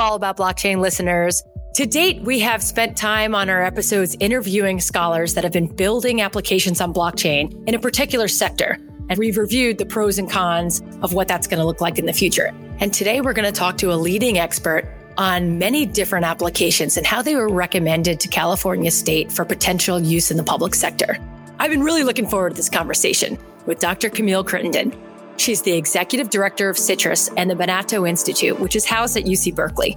All 0.00 0.14
About 0.14 0.36
Blockchain 0.36 0.80
listeners. 0.80 1.42
To 1.74 1.86
date, 1.86 2.22
we 2.22 2.38
have 2.40 2.62
spent 2.62 2.96
time 2.96 3.34
on 3.34 3.48
our 3.48 3.62
episodes 3.62 4.16
interviewing 4.20 4.80
scholars 4.80 5.34
that 5.34 5.44
have 5.44 5.52
been 5.52 5.66
building 5.66 6.20
applications 6.20 6.80
on 6.80 6.92
blockchain 6.92 7.66
in 7.68 7.74
a 7.74 7.78
particular 7.78 8.28
sector. 8.28 8.78
And 9.08 9.18
we've 9.18 9.36
reviewed 9.36 9.78
the 9.78 9.86
pros 9.86 10.18
and 10.18 10.30
cons 10.30 10.82
of 11.02 11.14
what 11.14 11.28
that's 11.28 11.46
going 11.46 11.58
to 11.58 11.64
look 11.64 11.80
like 11.80 11.98
in 11.98 12.06
the 12.06 12.12
future. 12.12 12.52
And 12.80 12.92
today 12.92 13.20
we're 13.20 13.32
going 13.32 13.52
to 13.52 13.58
talk 13.58 13.78
to 13.78 13.92
a 13.92 13.94
leading 13.94 14.38
expert 14.38 14.84
on 15.16 15.58
many 15.58 15.84
different 15.84 16.24
applications 16.24 16.96
and 16.96 17.06
how 17.06 17.22
they 17.22 17.34
were 17.34 17.48
recommended 17.48 18.20
to 18.20 18.28
California 18.28 18.90
State 18.90 19.32
for 19.32 19.44
potential 19.44 20.00
use 20.00 20.30
in 20.30 20.36
the 20.36 20.44
public 20.44 20.74
sector. 20.74 21.18
I've 21.58 21.70
been 21.70 21.82
really 21.82 22.04
looking 22.04 22.28
forward 22.28 22.50
to 22.50 22.56
this 22.56 22.68
conversation 22.68 23.36
with 23.66 23.80
Dr. 23.80 24.10
Camille 24.10 24.44
Crittenden. 24.44 24.92
She's 25.38 25.62
the 25.62 25.72
executive 25.72 26.30
director 26.30 26.68
of 26.68 26.76
CITRIS 26.76 27.32
and 27.36 27.48
the 27.48 27.54
Banatao 27.54 28.08
Institute, 28.08 28.58
which 28.58 28.76
is 28.76 28.84
housed 28.84 29.16
at 29.16 29.24
UC 29.24 29.54
Berkeley. 29.54 29.96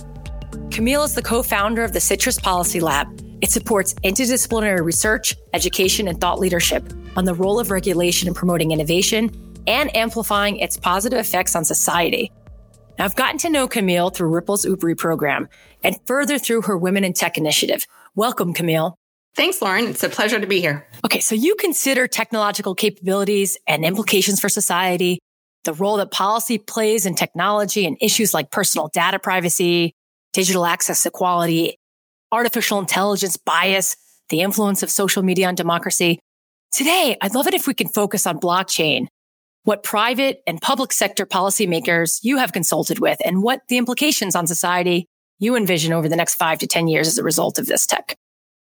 Camille 0.69 1.03
is 1.03 1.15
the 1.15 1.21
co 1.21 1.43
founder 1.43 1.83
of 1.83 1.93
the 1.93 1.99
CITRIS 1.99 2.41
Policy 2.41 2.79
Lab. 2.79 3.07
It 3.41 3.49
supports 3.49 3.95
interdisciplinary 3.95 4.85
research, 4.85 5.35
education, 5.53 6.07
and 6.07 6.21
thought 6.21 6.39
leadership 6.39 6.93
on 7.17 7.25
the 7.25 7.33
role 7.33 7.59
of 7.59 7.71
regulation 7.71 8.27
in 8.27 8.35
promoting 8.35 8.71
innovation 8.71 9.31
and 9.67 9.93
amplifying 9.95 10.57
its 10.57 10.77
positive 10.77 11.19
effects 11.19 11.55
on 11.55 11.65
society. 11.65 12.31
Now, 12.99 13.05
I've 13.05 13.15
gotten 13.15 13.39
to 13.39 13.49
know 13.49 13.67
Camille 13.67 14.11
through 14.11 14.29
Ripple's 14.29 14.63
UBRI 14.63 14.97
program 14.97 15.49
and 15.83 15.95
further 16.05 16.37
through 16.37 16.63
her 16.63 16.77
Women 16.77 17.03
in 17.03 17.13
Tech 17.13 17.37
initiative. 17.37 17.87
Welcome, 18.15 18.53
Camille. 18.53 18.95
Thanks, 19.35 19.61
Lauren. 19.61 19.87
It's 19.87 20.03
a 20.03 20.09
pleasure 20.09 20.39
to 20.39 20.47
be 20.47 20.59
here. 20.59 20.85
Okay, 21.05 21.19
so 21.19 21.35
you 21.35 21.55
consider 21.55 22.07
technological 22.07 22.75
capabilities 22.75 23.57
and 23.65 23.85
implications 23.85 24.39
for 24.39 24.49
society, 24.49 25.19
the 25.63 25.73
role 25.73 25.97
that 25.97 26.11
policy 26.11 26.57
plays 26.57 27.05
in 27.05 27.15
technology 27.15 27.85
and 27.85 27.97
issues 28.01 28.33
like 28.33 28.51
personal 28.51 28.89
data 28.93 29.19
privacy, 29.19 29.93
digital 30.33 30.65
access 30.65 31.05
equality, 31.05 31.77
artificial 32.31 32.79
intelligence 32.79 33.37
bias, 33.37 33.95
the 34.29 34.41
influence 34.41 34.81
of 34.83 34.89
social 34.89 35.23
media 35.23 35.47
on 35.47 35.55
democracy. 35.55 36.19
Today, 36.71 37.17
I'd 37.21 37.35
love 37.35 37.47
it 37.47 37.53
if 37.53 37.67
we 37.67 37.73
can 37.73 37.87
focus 37.87 38.25
on 38.25 38.39
blockchain 38.39 39.07
what 39.63 39.83
private 39.83 40.41
and 40.47 40.59
public 40.59 40.91
sector 40.91 41.25
policymakers 41.25 42.19
you 42.23 42.37
have 42.37 42.51
consulted 42.51 42.99
with 42.99 43.19
and 43.23 43.43
what 43.43 43.61
the 43.67 43.77
implications 43.77 44.35
on 44.35 44.47
society 44.47 45.07
you 45.39 45.55
envision 45.55 45.93
over 45.93 46.09
the 46.09 46.15
next 46.15 46.35
five 46.35 46.59
to 46.59 46.67
10 46.67 46.87
years 46.87 47.07
as 47.07 47.17
a 47.17 47.23
result 47.23 47.59
of 47.59 47.67
this 47.67 47.85
tech. 47.85 48.17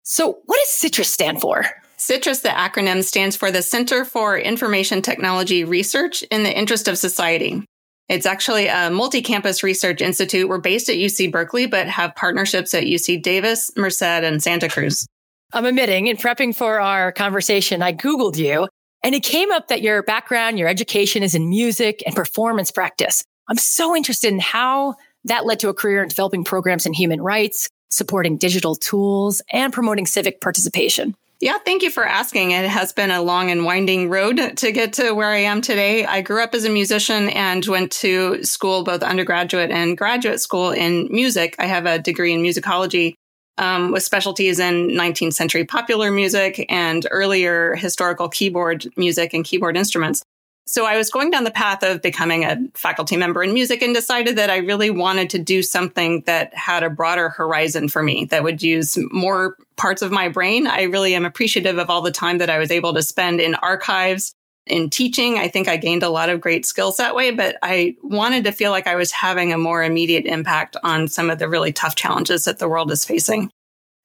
So 0.02 0.38
what 0.46 0.58
does 0.58 0.68
CITRIS 0.68 1.06
stand 1.06 1.40
for? 1.40 1.66
CITRIS, 1.98 2.42
the 2.42 2.48
acronym 2.48 3.02
stands 3.02 3.36
for 3.36 3.50
the 3.50 3.60
Center 3.60 4.04
for 4.04 4.38
Information 4.38 5.02
Technology 5.02 5.64
Research 5.64 6.22
in 6.24 6.44
the 6.44 6.56
Interest 6.56 6.86
of 6.86 6.96
Society. 6.96 7.64
It's 8.08 8.24
actually 8.24 8.68
a 8.68 8.88
multi-campus 8.88 9.62
research 9.62 10.00
institute. 10.00 10.48
We're 10.48 10.58
based 10.58 10.88
at 10.88 10.96
UC 10.96 11.32
Berkeley, 11.32 11.66
but 11.66 11.88
have 11.88 12.14
partnerships 12.14 12.72
at 12.72 12.84
UC 12.84 13.22
Davis, 13.22 13.70
Merced, 13.76 14.02
and 14.02 14.42
Santa 14.42 14.68
Cruz. 14.68 15.06
I'm 15.52 15.66
admitting 15.66 16.06
in 16.06 16.16
prepping 16.16 16.54
for 16.54 16.80
our 16.80 17.10
conversation, 17.12 17.82
I 17.82 17.92
Googled 17.92 18.36
you 18.36 18.68
and 19.02 19.14
it 19.14 19.22
came 19.22 19.50
up 19.52 19.68
that 19.68 19.82
your 19.82 20.02
background, 20.02 20.58
your 20.58 20.68
education 20.68 21.22
is 21.22 21.34
in 21.34 21.48
music 21.48 22.02
and 22.04 22.14
performance 22.14 22.70
practice. 22.70 23.24
I'm 23.48 23.56
so 23.56 23.96
interested 23.96 24.32
in 24.32 24.40
how 24.40 24.96
that 25.24 25.46
led 25.46 25.60
to 25.60 25.68
a 25.68 25.74
career 25.74 26.02
in 26.02 26.08
developing 26.08 26.44
programs 26.44 26.86
in 26.86 26.92
human 26.92 27.20
rights, 27.20 27.68
supporting 27.90 28.36
digital 28.36 28.74
tools, 28.74 29.40
and 29.52 29.72
promoting 29.72 30.06
civic 30.06 30.40
participation. 30.40 31.14
Yeah, 31.40 31.58
thank 31.64 31.84
you 31.84 31.90
for 31.90 32.04
asking. 32.04 32.50
It 32.50 32.68
has 32.68 32.92
been 32.92 33.12
a 33.12 33.22
long 33.22 33.50
and 33.52 33.64
winding 33.64 34.10
road 34.10 34.56
to 34.56 34.72
get 34.72 34.94
to 34.94 35.12
where 35.12 35.28
I 35.28 35.38
am 35.38 35.60
today. 35.60 36.04
I 36.04 36.20
grew 36.20 36.42
up 36.42 36.52
as 36.52 36.64
a 36.64 36.68
musician 36.68 37.28
and 37.28 37.64
went 37.64 37.92
to 37.92 38.42
school, 38.42 38.82
both 38.82 39.04
undergraduate 39.04 39.70
and 39.70 39.96
graduate 39.96 40.40
school 40.40 40.72
in 40.72 41.06
music. 41.12 41.54
I 41.60 41.66
have 41.66 41.86
a 41.86 42.00
degree 42.00 42.32
in 42.32 42.42
musicology 42.42 43.14
um, 43.56 43.92
with 43.92 44.02
specialties 44.02 44.58
in 44.58 44.88
19th 44.88 45.34
century 45.34 45.64
popular 45.64 46.10
music 46.10 46.66
and 46.68 47.06
earlier 47.08 47.76
historical 47.76 48.28
keyboard 48.28 48.86
music 48.96 49.32
and 49.32 49.44
keyboard 49.44 49.76
instruments. 49.76 50.22
So 50.68 50.84
I 50.84 50.98
was 50.98 51.08
going 51.08 51.30
down 51.30 51.44
the 51.44 51.50
path 51.50 51.82
of 51.82 52.02
becoming 52.02 52.44
a 52.44 52.58
faculty 52.74 53.16
member 53.16 53.42
in 53.42 53.54
music 53.54 53.80
and 53.80 53.94
decided 53.94 54.36
that 54.36 54.50
I 54.50 54.58
really 54.58 54.90
wanted 54.90 55.30
to 55.30 55.38
do 55.38 55.62
something 55.62 56.24
that 56.26 56.54
had 56.54 56.82
a 56.82 56.90
broader 56.90 57.30
horizon 57.30 57.88
for 57.88 58.02
me 58.02 58.26
that 58.26 58.42
would 58.42 58.62
use 58.62 58.98
more 59.10 59.56
parts 59.76 60.02
of 60.02 60.12
my 60.12 60.28
brain. 60.28 60.66
I 60.66 60.82
really 60.82 61.14
am 61.14 61.24
appreciative 61.24 61.78
of 61.78 61.88
all 61.88 62.02
the 62.02 62.10
time 62.10 62.36
that 62.38 62.50
I 62.50 62.58
was 62.58 62.70
able 62.70 62.92
to 62.92 63.02
spend 63.02 63.40
in 63.40 63.54
archives, 63.54 64.34
in 64.66 64.90
teaching. 64.90 65.38
I 65.38 65.48
think 65.48 65.68
I 65.68 65.78
gained 65.78 66.02
a 66.02 66.10
lot 66.10 66.28
of 66.28 66.42
great 66.42 66.66
skills 66.66 66.98
that 66.98 67.14
way, 67.14 67.30
but 67.30 67.56
I 67.62 67.96
wanted 68.02 68.44
to 68.44 68.52
feel 68.52 68.70
like 68.70 68.86
I 68.86 68.96
was 68.96 69.10
having 69.10 69.54
a 69.54 69.58
more 69.58 69.82
immediate 69.82 70.26
impact 70.26 70.76
on 70.84 71.08
some 71.08 71.30
of 71.30 71.38
the 71.38 71.48
really 71.48 71.72
tough 71.72 71.94
challenges 71.94 72.44
that 72.44 72.58
the 72.58 72.68
world 72.68 72.90
is 72.90 73.06
facing. 73.06 73.50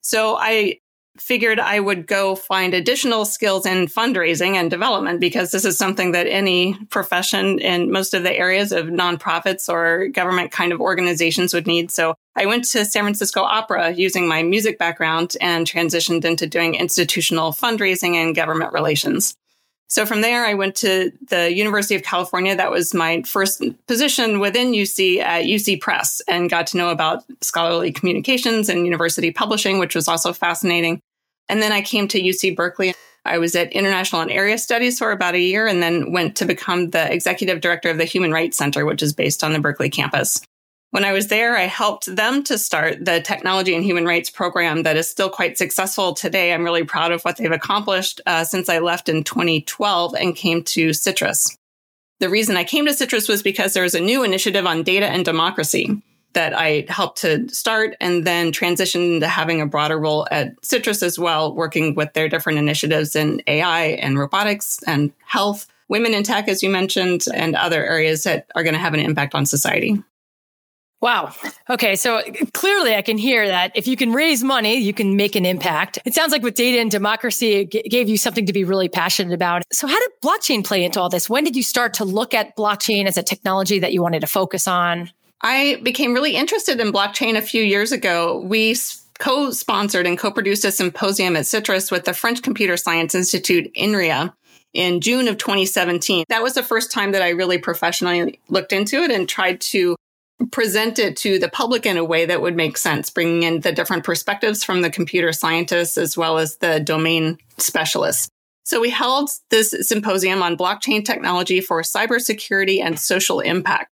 So 0.00 0.38
I 0.38 0.78
figured 1.18 1.60
I 1.60 1.78
would 1.78 2.06
go 2.06 2.34
find 2.34 2.74
additional 2.74 3.24
skills 3.24 3.66
in 3.66 3.86
fundraising 3.86 4.54
and 4.54 4.70
development 4.70 5.20
because 5.20 5.50
this 5.50 5.64
is 5.64 5.78
something 5.78 6.12
that 6.12 6.26
any 6.26 6.74
profession 6.90 7.58
in 7.60 7.92
most 7.92 8.14
of 8.14 8.24
the 8.24 8.36
areas 8.36 8.72
of 8.72 8.86
nonprofits 8.86 9.68
or 9.68 10.08
government 10.08 10.50
kind 10.50 10.72
of 10.72 10.80
organizations 10.80 11.54
would 11.54 11.66
need. 11.66 11.90
So 11.90 12.14
I 12.34 12.46
went 12.46 12.64
to 12.66 12.84
San 12.84 13.04
Francisco 13.04 13.42
Opera 13.42 13.92
using 13.92 14.26
my 14.26 14.42
music 14.42 14.78
background 14.78 15.36
and 15.40 15.66
transitioned 15.66 16.24
into 16.24 16.46
doing 16.46 16.74
institutional 16.74 17.52
fundraising 17.52 18.14
and 18.14 18.34
government 18.34 18.72
relations. 18.72 19.36
So 19.88 20.06
from 20.06 20.22
there, 20.22 20.44
I 20.44 20.54
went 20.54 20.76
to 20.76 21.12
the 21.28 21.52
University 21.52 21.94
of 21.94 22.02
California. 22.02 22.56
That 22.56 22.70
was 22.70 22.94
my 22.94 23.22
first 23.22 23.62
position 23.86 24.40
within 24.40 24.72
UC 24.72 25.18
at 25.18 25.44
UC 25.44 25.80
Press 25.80 26.20
and 26.26 26.50
got 26.50 26.66
to 26.68 26.76
know 26.76 26.90
about 26.90 27.24
scholarly 27.42 27.92
communications 27.92 28.68
and 28.68 28.84
university 28.84 29.30
publishing, 29.30 29.78
which 29.78 29.94
was 29.94 30.08
also 30.08 30.32
fascinating. 30.32 31.00
And 31.48 31.62
then 31.62 31.72
I 31.72 31.82
came 31.82 32.08
to 32.08 32.20
UC 32.20 32.56
Berkeley. 32.56 32.94
I 33.26 33.38
was 33.38 33.54
at 33.54 33.72
International 33.72 34.22
and 34.22 34.30
Area 34.30 34.58
Studies 34.58 34.98
for 34.98 35.10
about 35.10 35.34
a 35.34 35.40
year 35.40 35.66
and 35.66 35.82
then 35.82 36.12
went 36.12 36.36
to 36.36 36.44
become 36.44 36.90
the 36.90 37.12
executive 37.12 37.60
director 37.60 37.90
of 37.90 37.98
the 37.98 38.04
Human 38.04 38.32
Rights 38.32 38.56
Center, 38.56 38.84
which 38.84 39.02
is 39.02 39.12
based 39.12 39.44
on 39.44 39.52
the 39.52 39.60
Berkeley 39.60 39.90
campus. 39.90 40.40
When 40.94 41.04
I 41.04 41.10
was 41.10 41.26
there, 41.26 41.56
I 41.56 41.64
helped 41.64 42.14
them 42.14 42.44
to 42.44 42.56
start 42.56 43.04
the 43.04 43.20
technology 43.20 43.74
and 43.74 43.84
human 43.84 44.04
rights 44.04 44.30
program 44.30 44.84
that 44.84 44.96
is 44.96 45.10
still 45.10 45.28
quite 45.28 45.58
successful 45.58 46.14
today. 46.14 46.52
I'm 46.52 46.62
really 46.62 46.84
proud 46.84 47.10
of 47.10 47.20
what 47.22 47.36
they've 47.36 47.50
accomplished 47.50 48.20
uh, 48.26 48.44
since 48.44 48.68
I 48.68 48.78
left 48.78 49.08
in 49.08 49.24
2012 49.24 50.14
and 50.14 50.36
came 50.36 50.62
to 50.62 50.90
CITRIS. 50.90 51.58
The 52.20 52.30
reason 52.30 52.56
I 52.56 52.62
came 52.62 52.86
to 52.86 52.92
CITRIS 52.92 53.28
was 53.28 53.42
because 53.42 53.74
there 53.74 53.82
was 53.82 53.96
a 53.96 54.00
new 54.00 54.22
initiative 54.22 54.66
on 54.66 54.84
data 54.84 55.06
and 55.06 55.24
democracy 55.24 56.00
that 56.34 56.56
I 56.56 56.86
helped 56.88 57.22
to 57.22 57.48
start 57.48 57.96
and 58.00 58.24
then 58.24 58.52
transitioned 58.52 59.16
into 59.16 59.26
having 59.26 59.60
a 59.60 59.66
broader 59.66 59.98
role 59.98 60.28
at 60.30 60.54
CITRIS 60.62 61.02
as 61.02 61.18
well, 61.18 61.52
working 61.52 61.96
with 61.96 62.12
their 62.12 62.28
different 62.28 62.60
initiatives 62.60 63.16
in 63.16 63.42
AI 63.48 63.86
and 64.00 64.16
robotics 64.16 64.78
and 64.86 65.12
health, 65.26 65.66
women 65.88 66.14
in 66.14 66.22
tech, 66.22 66.46
as 66.46 66.62
you 66.62 66.70
mentioned, 66.70 67.24
and 67.34 67.56
other 67.56 67.84
areas 67.84 68.22
that 68.22 68.46
are 68.54 68.62
going 68.62 68.74
to 68.74 68.80
have 68.80 68.94
an 68.94 69.00
impact 69.00 69.34
on 69.34 69.44
society. 69.44 70.00
Wow. 71.00 71.34
Okay. 71.68 71.96
So 71.96 72.22
clearly 72.54 72.94
I 72.94 73.02
can 73.02 73.18
hear 73.18 73.46
that 73.46 73.72
if 73.74 73.86
you 73.86 73.94
can 73.94 74.12
raise 74.12 74.42
money, 74.42 74.76
you 74.76 74.94
can 74.94 75.16
make 75.16 75.36
an 75.36 75.44
impact. 75.44 75.98
It 76.06 76.14
sounds 76.14 76.32
like 76.32 76.42
with 76.42 76.54
data 76.54 76.80
and 76.80 76.90
democracy, 76.90 77.52
it 77.52 77.72
g- 77.72 77.82
gave 77.82 78.08
you 78.08 78.16
something 78.16 78.46
to 78.46 78.54
be 78.54 78.64
really 78.64 78.88
passionate 78.88 79.34
about. 79.34 79.64
So 79.70 79.86
how 79.86 79.98
did 79.98 80.10
blockchain 80.24 80.64
play 80.64 80.82
into 80.82 81.00
all 81.00 81.10
this? 81.10 81.28
When 81.28 81.44
did 81.44 81.56
you 81.56 81.62
start 81.62 81.92
to 81.94 82.06
look 82.06 82.32
at 82.32 82.56
blockchain 82.56 83.06
as 83.06 83.18
a 83.18 83.22
technology 83.22 83.78
that 83.80 83.92
you 83.92 84.00
wanted 84.00 84.20
to 84.20 84.26
focus 84.26 84.66
on? 84.66 85.10
I 85.42 85.78
became 85.82 86.14
really 86.14 86.36
interested 86.36 86.80
in 86.80 86.90
blockchain 86.90 87.36
a 87.36 87.42
few 87.42 87.62
years 87.62 87.92
ago. 87.92 88.40
We 88.40 88.74
co-sponsored 89.18 90.06
and 90.06 90.18
co-produced 90.18 90.64
a 90.64 90.72
symposium 90.72 91.36
at 91.36 91.44
CITRIS 91.44 91.90
with 91.90 92.04
the 92.04 92.14
French 92.14 92.42
Computer 92.42 92.78
Science 92.78 93.14
Institute, 93.14 93.70
INRIA, 93.74 94.32
in 94.72 95.00
June 95.00 95.28
of 95.28 95.38
2017. 95.38 96.24
That 96.28 96.42
was 96.42 96.54
the 96.54 96.62
first 96.62 96.90
time 96.90 97.12
that 97.12 97.22
I 97.22 97.28
really 97.28 97.58
professionally 97.58 98.40
looked 98.48 98.72
into 98.72 99.02
it 99.02 99.10
and 99.10 99.28
tried 99.28 99.60
to 99.60 99.96
present 100.50 100.98
it 100.98 101.16
to 101.18 101.38
the 101.38 101.48
public 101.48 101.86
in 101.86 101.96
a 101.96 102.04
way 102.04 102.26
that 102.26 102.42
would 102.42 102.56
make 102.56 102.76
sense, 102.78 103.10
bringing 103.10 103.42
in 103.42 103.60
the 103.60 103.72
different 103.72 104.04
perspectives 104.04 104.64
from 104.64 104.82
the 104.82 104.90
computer 104.90 105.32
scientists 105.32 105.98
as 105.98 106.16
well 106.16 106.38
as 106.38 106.56
the 106.56 106.80
domain 106.80 107.38
specialists. 107.58 108.28
So 108.64 108.80
we 108.80 108.90
held 108.90 109.28
this 109.50 109.74
symposium 109.82 110.42
on 110.42 110.56
blockchain 110.56 111.04
technology 111.04 111.60
for 111.60 111.82
cybersecurity 111.82 112.80
and 112.82 112.98
social 112.98 113.40
impact. 113.40 113.90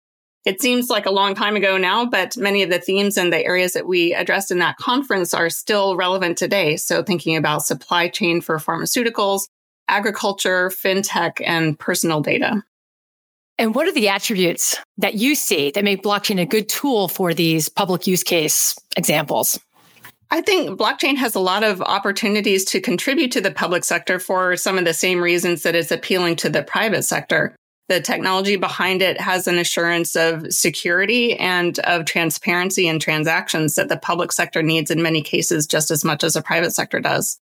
It 0.46 0.62
seems 0.62 0.90
like 0.90 1.06
a 1.06 1.12
long 1.12 1.36
time 1.36 1.56
ago 1.56 1.78
now, 1.78 2.06
but 2.06 2.38
many 2.38 2.63
of 2.63 2.69
the 2.69 2.80
themes 2.80 3.18
and 3.18 3.34
the 3.34 3.44
areas 3.44 3.74
that 3.74 3.88
we 3.88 4.13
addressed 4.13 4.52
in 4.52 4.60
that 4.60 4.78
conference 4.78 5.34
are 5.34 5.50
still 5.50 5.95
relevant 5.95 6.38
today. 6.38 6.78
So 6.78 7.04
thinking 7.04 7.36
about 7.36 7.66
supply 7.66 8.07
chain 8.07 8.42
for 8.42 8.57
pharmaceuticals, 8.57 9.48
agriculture, 9.88 10.69
fintech, 10.69 11.42
and 11.45 11.78
personal 11.78 12.22
data. 12.22 12.63
And 13.60 13.76
what 13.76 13.88
are 13.88 13.92
the 13.92 14.08
attributes 14.08 14.78
that 15.00 15.16
you 15.16 15.36
see 15.36 15.70
that 15.72 15.84
make 15.84 16.02
blockchain 16.02 16.40
a 16.40 16.46
good 16.46 16.70
tool 16.70 17.10
for 17.10 17.34
these 17.34 17.68
public 17.68 18.08
use 18.08 18.24
case 18.24 18.74
examples? 18.96 19.60
I 20.32 20.40
think 20.40 20.80
blockchain 20.80 21.18
has 21.18 21.36
a 21.36 21.42
lot 21.42 21.64
of 21.64 21.82
opportunities 21.82 22.64
to 22.66 22.80
contribute 22.80 23.34
to 23.34 23.42
the 23.42 23.52
public 23.52 23.84
sector 23.84 24.18
for 24.18 24.56
some 24.56 24.78
of 24.78 24.86
the 24.86 24.94
same 24.94 25.22
reasons 25.22 25.64
that 25.64 25.76
it's 25.76 25.92
appealing 25.92 26.38
to 26.38 26.50
the 26.50 26.64
private 26.64 27.04
sector. 27.04 27.54
The 27.90 28.00
technology 28.00 28.56
behind 28.56 29.02
it 29.02 29.20
has 29.20 29.46
an 29.46 29.58
assurance 29.58 30.16
of 30.16 30.54
security 30.54 31.36
and 31.38 31.80
of 31.80 32.06
transparency 32.06 32.88
in 32.88 33.00
transactions 33.00 33.76
that 33.76 33.90
the 33.90 33.98
public 33.98 34.32
sector 34.32 34.64
needs 34.64 34.90
in 34.90 35.02
many 35.02 35.22
cases 35.22 35.68
just 35.68 35.92
as 35.92 36.06
much 36.06 36.24
as 36.24 36.36
the 36.36 36.42
private 36.42 36.72
sector 36.72 37.02
does. 37.02 37.40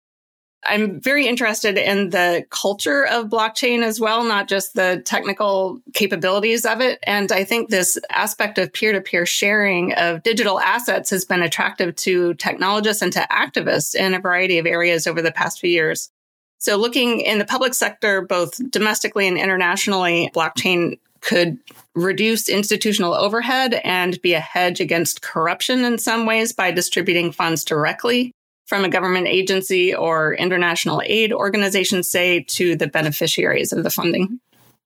I'm 0.66 1.00
very 1.00 1.26
interested 1.26 1.76
in 1.76 2.11
the 2.11 2.44
culture 2.50 3.05
of 3.06 3.28
blockchain 3.28 3.82
as 3.82 4.00
well, 4.00 4.25
not 4.25 4.49
just 4.49 4.75
the 4.75 5.02
technical 5.05 5.81
capabilities 5.93 6.64
of 6.64 6.81
it. 6.81 6.99
And 7.05 7.31
I 7.31 7.44
think 7.44 7.69
this 7.69 7.99
aspect 8.11 8.58
of 8.58 8.72
peer 8.72 8.93
to 8.93 9.00
peer 9.00 9.26
sharing 9.26 9.93
of 9.94 10.22
digital 10.22 10.61
assets 10.61 11.11
has 11.11 11.25
been 11.25 11.43
attractive 11.43 11.96
to 11.96 12.34
technologists 12.34 13.02
and 13.02 13.12
to 13.12 13.26
activists 13.31 13.94
in 13.94 14.14
a 14.14 14.20
variety 14.20 14.58
of 14.58 14.66
areas 14.66 15.06
over 15.06 15.20
the 15.20 15.32
past 15.32 15.61
few 15.61 15.70
years. 15.70 16.11
So 16.58 16.76
looking 16.76 17.20
in 17.20 17.38
the 17.38 17.44
public 17.44 17.75
sector, 17.75 18.22
both 18.22 18.58
domestically 18.70 19.28
and 19.28 19.37
internationally, 19.37 20.31
blockchain 20.34 20.99
could 21.20 21.58
reduce 21.94 22.49
institutional 22.49 23.14
overhead 23.14 23.81
and 23.84 24.20
be 24.22 24.34
a 24.34 24.40
hedge 24.40 24.81
against 24.81 25.22
corruption 25.22 25.84
in 25.84 25.99
some 25.99 26.26
ways 26.26 26.52
by 26.52 26.70
distributing 26.70 27.32
funds 27.32 27.64
directly 27.64 28.32
from 28.66 28.84
a 28.84 28.88
government 28.88 29.26
agency 29.26 29.94
or 29.94 30.34
international 30.34 31.02
aid 31.05 31.32
organization, 31.32 32.02
say, 32.02 32.44
to 32.49 32.76
the 32.76 32.87
beneficiaries 32.87 33.72
of 33.72 33.84
the 33.84 33.90
funding. 33.90 34.40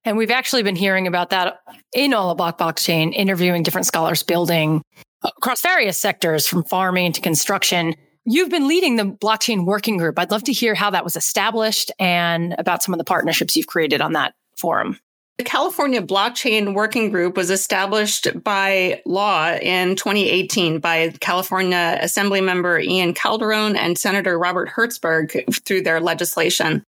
And 0.05 0.17
we've 0.17 0.31
actually 0.31 0.63
been 0.63 0.77
hearing 0.77 1.07
about 1.07 1.31
that 1.31 1.61
in 1.95 2.15
all 2.15 2.31
of 2.31 2.39
blockchain, 2.39 3.13
interviewing 3.15 3.63
different 3.63 3.87
scholars 3.87 4.23
building 4.23 4.83
across 5.23 5.61
various 5.61 5.99
sectors 5.99 6.47
from 6.47 6.65
farming 6.65 7.13
to 7.13 7.21
construction. 7.21 7.95
You've 8.25 8.51
been 8.51 8.69
leading 8.69 8.97
the 8.97 9.05
blockchain 9.05 9.65
working 9.65 9.97
group. 9.97 10.19
I'd 10.19 10.31
love 10.31 10.45
to 10.45 10.53
hear 10.53 10.75
how 10.75 10.91
that 10.91 11.05
was 11.05 11.17
established 11.17 11.91
and 11.99 12.55
about 12.59 12.83
some 12.83 12.95
of 12.95 12.99
the 12.99 13.05
partnerships 13.05 13.57
you've 13.57 13.67
created 13.67 14.01
on 14.01 14.13
that 14.13 14.35
forum. 14.57 14.99
The 15.39 15.45
California 15.45 16.03
Blockchain 16.03 16.75
Working 16.75 17.13
Group 17.13 17.37
was 17.37 17.49
established 17.49 18.27
by 18.43 19.01
law 19.07 19.53
in 19.53 19.95
2018 19.95 20.81
by 20.81 21.11
California 21.21 21.97
Assembly 22.01 22.41
member 22.41 22.81
Ian 22.81 23.15
Calderon 23.15 23.77
and 23.77 23.97
Senator 23.97 24.37
Robert 24.37 24.69
Hertzberg 24.69 25.45
through 25.65 25.83
their 25.83 26.01
legislation. 26.01 26.83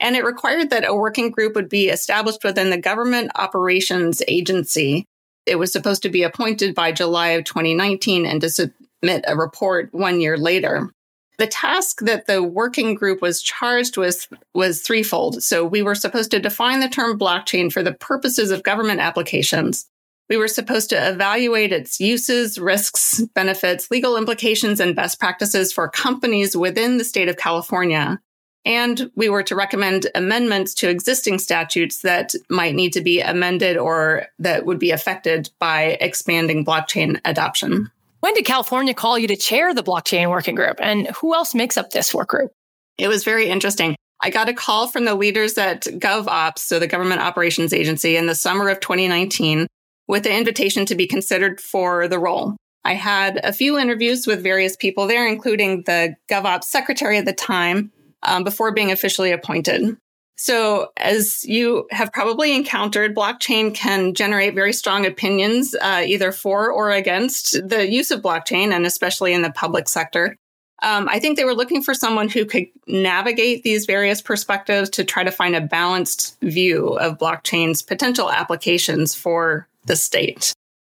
And 0.00 0.16
it 0.16 0.24
required 0.24 0.70
that 0.70 0.84
a 0.84 0.96
working 0.96 1.30
group 1.30 1.54
would 1.54 1.68
be 1.68 1.90
established 1.90 2.42
within 2.42 2.70
the 2.70 2.76
Government 2.76 3.30
Operations 3.36 4.20
Agency. 4.26 5.04
It 5.46 5.60
was 5.60 5.72
supposed 5.72 6.02
to 6.02 6.08
be 6.08 6.24
appointed 6.24 6.74
by 6.74 6.90
July 6.90 7.28
of 7.28 7.44
2019 7.44 8.26
and 8.26 8.40
to 8.40 8.50
submit 8.50 9.24
a 9.28 9.36
report 9.36 9.90
one 9.92 10.20
year 10.20 10.36
later 10.36 10.90
the 11.38 11.46
task 11.46 12.00
that 12.00 12.26
the 12.26 12.42
working 12.42 12.94
group 12.94 13.22
was 13.22 13.42
charged 13.42 13.96
with 13.96 14.28
was 14.54 14.82
threefold. 14.82 15.42
So 15.42 15.64
we 15.64 15.82
were 15.82 15.94
supposed 15.94 16.30
to 16.32 16.38
define 16.38 16.80
the 16.80 16.88
term 16.88 17.18
blockchain 17.18 17.72
for 17.72 17.82
the 17.82 17.94
purposes 17.94 18.50
of 18.50 18.62
government 18.62 19.00
applications. 19.00 19.86
We 20.28 20.36
were 20.36 20.48
supposed 20.48 20.90
to 20.90 21.10
evaluate 21.10 21.72
its 21.72 22.00
uses, 22.00 22.58
risks, 22.58 23.22
benefits, 23.34 23.90
legal 23.90 24.16
implications, 24.16 24.80
and 24.80 24.96
best 24.96 25.18
practices 25.18 25.72
for 25.72 25.88
companies 25.88 26.56
within 26.56 26.98
the 26.98 27.04
state 27.04 27.28
of 27.28 27.36
California. 27.36 28.20
And 28.64 29.10
we 29.16 29.28
were 29.28 29.42
to 29.42 29.56
recommend 29.56 30.06
amendments 30.14 30.74
to 30.74 30.88
existing 30.88 31.40
statutes 31.40 32.02
that 32.02 32.34
might 32.48 32.74
need 32.74 32.92
to 32.92 33.00
be 33.00 33.20
amended 33.20 33.76
or 33.76 34.26
that 34.38 34.64
would 34.64 34.78
be 34.78 34.92
affected 34.92 35.50
by 35.58 35.98
expanding 36.00 36.64
blockchain 36.64 37.20
adoption. 37.24 37.90
When 38.22 38.34
did 38.34 38.44
California 38.44 38.94
call 38.94 39.18
you 39.18 39.26
to 39.26 39.36
chair 39.36 39.74
the 39.74 39.82
blockchain 39.82 40.30
working 40.30 40.54
group? 40.54 40.76
And 40.80 41.08
who 41.08 41.34
else 41.34 41.56
makes 41.56 41.76
up 41.76 41.90
this 41.90 42.14
work 42.14 42.28
group? 42.28 42.52
It 42.96 43.08
was 43.08 43.24
very 43.24 43.48
interesting. 43.48 43.96
I 44.20 44.30
got 44.30 44.48
a 44.48 44.54
call 44.54 44.86
from 44.86 45.06
the 45.06 45.16
leaders 45.16 45.58
at 45.58 45.82
GovOps, 45.82 46.58
so 46.58 46.78
the 46.78 46.86
Government 46.86 47.20
Operations 47.20 47.72
Agency, 47.72 48.16
in 48.16 48.26
the 48.26 48.36
summer 48.36 48.68
of 48.68 48.78
2019 48.78 49.66
with 50.06 50.22
the 50.22 50.32
invitation 50.32 50.86
to 50.86 50.94
be 50.94 51.08
considered 51.08 51.60
for 51.60 52.06
the 52.06 52.20
role. 52.20 52.56
I 52.84 52.94
had 52.94 53.40
a 53.42 53.52
few 53.52 53.76
interviews 53.76 54.24
with 54.24 54.40
various 54.40 54.76
people 54.76 55.08
there, 55.08 55.26
including 55.26 55.82
the 55.86 56.14
GovOps 56.30 56.64
secretary 56.64 57.18
at 57.18 57.24
the 57.24 57.32
time, 57.32 57.90
um, 58.22 58.44
before 58.44 58.70
being 58.70 58.92
officially 58.92 59.32
appointed. 59.32 59.96
So, 60.42 60.90
as 60.96 61.44
you 61.44 61.86
have 61.92 62.12
probably 62.12 62.52
encountered, 62.52 63.14
blockchain 63.14 63.72
can 63.72 64.12
generate 64.12 64.56
very 64.56 64.72
strong 64.72 65.06
opinions, 65.06 65.72
uh, 65.80 66.02
either 66.04 66.32
for 66.32 66.68
or 66.72 66.90
against 66.90 67.52
the 67.64 67.88
use 67.88 68.10
of 68.10 68.22
blockchain, 68.22 68.72
and 68.72 68.84
especially 68.84 69.34
in 69.34 69.42
the 69.42 69.52
public 69.52 69.88
sector. 69.88 70.36
Um, 70.82 71.08
I 71.08 71.20
think 71.20 71.36
they 71.36 71.44
were 71.44 71.54
looking 71.54 71.80
for 71.80 71.94
someone 71.94 72.28
who 72.28 72.44
could 72.44 72.66
navigate 72.88 73.62
these 73.62 73.86
various 73.86 74.20
perspectives 74.20 74.90
to 74.90 75.04
try 75.04 75.22
to 75.22 75.30
find 75.30 75.54
a 75.54 75.60
balanced 75.60 76.36
view 76.40 76.98
of 76.98 77.18
blockchain's 77.18 77.80
potential 77.80 78.28
applications 78.28 79.14
for 79.14 79.68
the 79.86 79.94
state. 79.94 80.52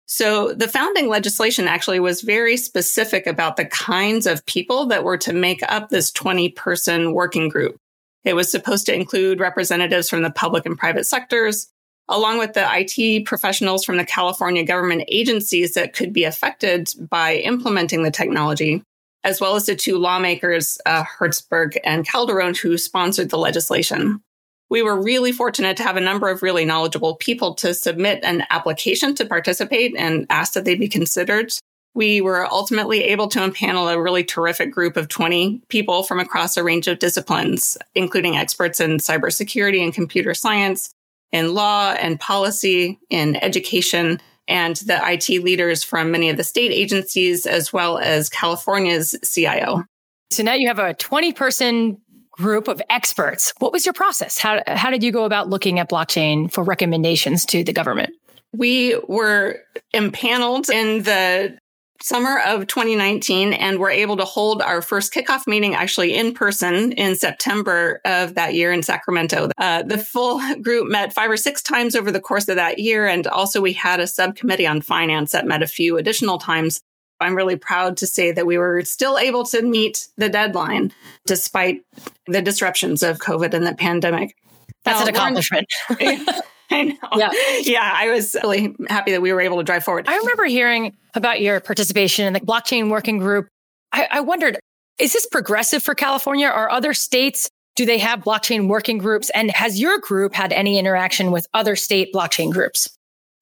So 0.05 0.53
the 0.53 0.69
founding 0.69 1.09
legislation 1.09 1.67
actually 1.67 1.99
was 1.99 2.21
very 2.21 2.55
specific 2.55 3.27
about 3.27 3.57
the 3.57 3.65
kinds 3.65 4.25
of 4.25 4.45
people 4.45 4.85
that 4.85 5.03
were 5.03 5.17
to 5.17 5.33
make 5.33 5.63
up 5.69 5.89
this 5.89 6.11
20 6.11 6.47
person 6.51 7.11
working 7.11 7.49
group. 7.49 7.75
It 8.23 8.35
was 8.35 8.49
supposed 8.49 8.85
to 8.85 8.95
include 8.95 9.39
representatives 9.39 10.09
from 10.09 10.21
the 10.21 10.31
public 10.31 10.65
and 10.65 10.77
private 10.77 11.05
sectors, 11.05 11.67
along 12.07 12.39
with 12.39 12.53
the 12.53 12.65
IT 12.65 13.25
professionals 13.25 13.83
from 13.83 13.97
the 13.97 14.05
California 14.05 14.63
government 14.63 15.03
agencies 15.07 15.73
that 15.73 15.93
could 15.93 16.13
be 16.13 16.23
affected 16.23 16.89
by 17.09 17.35
implementing 17.35 18.03
the 18.03 18.11
technology, 18.11 18.81
as 19.23 19.41
well 19.41 19.55
as 19.55 19.65
the 19.65 19.75
two 19.75 19.97
lawmakers, 19.97 20.77
uh, 20.85 21.03
Hertzberg 21.03 21.77
and 21.83 22.07
Calderon, 22.07 22.55
who 22.55 22.77
sponsored 22.77 23.29
the 23.29 23.37
legislation. 23.37 24.21
We 24.69 24.81
were 24.81 24.99
really 24.99 25.31
fortunate 25.31 25.77
to 25.77 25.83
have 25.83 25.97
a 25.97 26.01
number 26.01 26.29
of 26.29 26.41
really 26.41 26.65
knowledgeable 26.65 27.15
people 27.17 27.53
to 27.55 27.73
submit 27.73 28.23
an 28.23 28.45
application 28.49 29.13
to 29.15 29.25
participate 29.25 29.93
and 29.97 30.25
ask 30.29 30.53
that 30.53 30.65
they 30.65 30.75
be 30.75 30.87
considered 30.87 31.53
we 31.95 32.21
were 32.21 32.51
ultimately 32.51 33.03
able 33.03 33.27
to 33.29 33.39
impanel 33.39 33.93
a 33.93 34.01
really 34.01 34.23
terrific 34.23 34.71
group 34.71 34.97
of 34.97 35.07
20 35.07 35.61
people 35.69 36.03
from 36.03 36.19
across 36.19 36.57
a 36.57 36.63
range 36.63 36.87
of 36.87 36.99
disciplines, 36.99 37.77
including 37.95 38.35
experts 38.35 38.79
in 38.79 38.97
cybersecurity 38.97 39.83
and 39.83 39.93
computer 39.93 40.33
science, 40.33 40.93
in 41.31 41.53
law 41.53 41.91
and 41.93 42.19
policy, 42.19 42.99
in 43.09 43.35
education, 43.43 44.19
and 44.47 44.77
the 44.77 44.99
IT 45.03 45.43
leaders 45.43 45.83
from 45.83 46.11
many 46.11 46.29
of 46.29 46.37
the 46.37 46.43
state 46.43 46.71
agencies, 46.71 47.45
as 47.45 47.71
well 47.71 47.97
as 47.97 48.29
California's 48.29 49.15
CIO. 49.23 49.83
So 50.31 50.43
now 50.43 50.53
you 50.53 50.67
have 50.67 50.79
a 50.79 50.93
20 50.95 51.33
person 51.33 51.97
group 52.31 52.67
of 52.67 52.81
experts. 52.89 53.53
What 53.59 53.71
was 53.71 53.85
your 53.85 53.93
process? 53.93 54.39
How, 54.39 54.61
how 54.67 54.89
did 54.89 55.03
you 55.03 55.11
go 55.11 55.25
about 55.25 55.49
looking 55.49 55.79
at 55.79 55.89
blockchain 55.89 56.51
for 56.51 56.63
recommendations 56.63 57.45
to 57.47 57.63
the 57.63 57.73
government? 57.73 58.15
We 58.55 58.99
were 59.07 59.59
impaneled 59.93 60.69
in 60.69 61.03
the 61.03 61.57
summer 62.03 62.39
of 62.45 62.67
2019 62.67 63.53
and 63.53 63.79
we're 63.79 63.89
able 63.89 64.17
to 64.17 64.25
hold 64.25 64.61
our 64.61 64.81
first 64.81 65.13
kickoff 65.13 65.47
meeting 65.47 65.73
actually 65.73 66.13
in 66.13 66.33
person 66.33 66.91
in 66.91 67.15
September 67.15 68.01
of 68.03 68.35
that 68.35 68.53
year 68.53 68.73
in 68.73 68.83
Sacramento. 68.83 69.49
Uh, 69.57 69.83
the 69.83 69.97
full 69.97 70.41
group 70.61 70.89
met 70.89 71.13
five 71.13 71.31
or 71.31 71.37
six 71.37 71.61
times 71.61 71.95
over 71.95 72.11
the 72.11 72.19
course 72.19 72.49
of 72.49 72.57
that 72.57 72.77
year. 72.77 73.07
And 73.07 73.25
also 73.25 73.61
we 73.61 73.71
had 73.71 74.01
a 74.01 74.07
subcommittee 74.07 74.67
on 74.67 74.81
finance 74.81 75.31
that 75.31 75.47
met 75.47 75.63
a 75.63 75.67
few 75.67 75.97
additional 75.97 76.37
times. 76.37 76.81
I'm 77.21 77.35
really 77.35 77.55
proud 77.55 77.95
to 77.97 78.07
say 78.07 78.33
that 78.33 78.45
we 78.45 78.57
were 78.57 78.81
still 78.81 79.17
able 79.17 79.45
to 79.45 79.61
meet 79.61 80.09
the 80.17 80.27
deadline 80.27 80.91
despite 81.25 81.83
the 82.27 82.41
disruptions 82.41 83.01
of 83.01 83.19
COVID 83.19 83.53
and 83.53 83.65
the 83.65 83.75
pandemic. 83.75 84.35
That's 84.83 84.99
now, 84.99 85.07
an 85.07 85.15
accomplishment. 85.15 85.67
I 86.77 86.83
know. 86.83 86.95
Yeah. 87.15 87.31
Yeah. 87.61 87.91
I 87.93 88.09
was 88.09 88.35
really 88.41 88.75
happy 88.89 89.11
that 89.11 89.21
we 89.21 89.31
were 89.31 89.41
able 89.41 89.57
to 89.57 89.63
drive 89.63 89.83
forward. 89.83 90.07
I 90.07 90.17
remember 90.17 90.45
hearing 90.45 90.95
about 91.13 91.41
your 91.41 91.59
participation 91.59 92.25
in 92.25 92.33
the 92.33 92.39
blockchain 92.39 92.89
working 92.89 93.17
group. 93.17 93.47
I, 93.91 94.07
I 94.11 94.19
wondered, 94.21 94.59
is 94.99 95.13
this 95.13 95.27
progressive 95.27 95.83
for 95.83 95.95
California? 95.95 96.47
Are 96.47 96.69
other 96.69 96.93
states, 96.93 97.49
do 97.75 97.85
they 97.85 97.99
have 97.99 98.19
blockchain 98.19 98.67
working 98.67 98.97
groups? 98.97 99.29
And 99.31 99.51
has 99.51 99.79
your 99.79 99.99
group 99.99 100.33
had 100.33 100.51
any 100.53 100.77
interaction 100.77 101.31
with 101.31 101.47
other 101.53 101.75
state 101.75 102.13
blockchain 102.13 102.51
groups? 102.51 102.89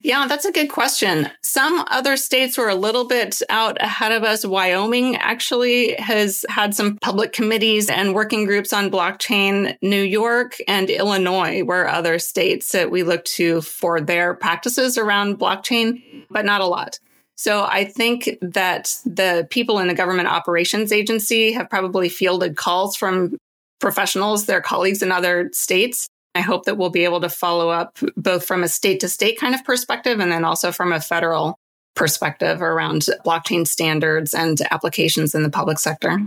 Yeah, 0.03 0.27
that's 0.27 0.45
a 0.45 0.51
good 0.51 0.69
question. 0.69 1.29
Some 1.43 1.85
other 1.87 2.17
states 2.17 2.57
were 2.57 2.69
a 2.69 2.75
little 2.75 3.05
bit 3.05 3.39
out 3.49 3.77
ahead 3.79 4.11
of 4.11 4.23
us. 4.23 4.43
Wyoming 4.43 5.15
actually 5.17 5.93
has 5.93 6.43
had 6.49 6.73
some 6.73 6.97
public 6.97 7.33
committees 7.33 7.87
and 7.87 8.15
working 8.15 8.45
groups 8.45 8.73
on 8.73 8.89
blockchain. 8.89 9.77
New 9.83 10.01
York 10.01 10.57
and 10.67 10.89
Illinois 10.89 11.61
were 11.63 11.87
other 11.87 12.17
states 12.17 12.71
that 12.71 12.89
we 12.89 13.03
looked 13.03 13.27
to 13.33 13.61
for 13.61 14.01
their 14.01 14.33
practices 14.33 14.97
around 14.97 15.37
blockchain, 15.37 16.01
but 16.31 16.45
not 16.45 16.61
a 16.61 16.65
lot. 16.65 16.99
So 17.35 17.63
I 17.63 17.85
think 17.85 18.37
that 18.41 18.95
the 19.05 19.47
people 19.51 19.79
in 19.79 19.87
the 19.87 19.93
government 19.93 20.29
operations 20.29 20.91
agency 20.91 21.51
have 21.51 21.69
probably 21.69 22.09
fielded 22.09 22.55
calls 22.55 22.95
from 22.95 23.37
professionals, 23.79 24.45
their 24.45 24.61
colleagues 24.61 25.03
in 25.03 25.11
other 25.11 25.49
states 25.53 26.07
I 26.33 26.41
hope 26.41 26.65
that 26.65 26.77
we'll 26.77 26.89
be 26.89 27.03
able 27.03 27.21
to 27.21 27.29
follow 27.29 27.69
up 27.69 27.97
both 28.15 28.45
from 28.45 28.63
a 28.63 28.67
state 28.67 28.99
to 29.01 29.09
state 29.09 29.39
kind 29.39 29.53
of 29.53 29.63
perspective 29.63 30.19
and 30.19 30.31
then 30.31 30.45
also 30.45 30.71
from 30.71 30.93
a 30.93 31.01
federal 31.01 31.59
perspective 31.95 32.61
around 32.61 33.05
blockchain 33.25 33.67
standards 33.67 34.33
and 34.33 34.61
applications 34.71 35.35
in 35.35 35.43
the 35.43 35.49
public 35.49 35.77
sector. 35.77 36.19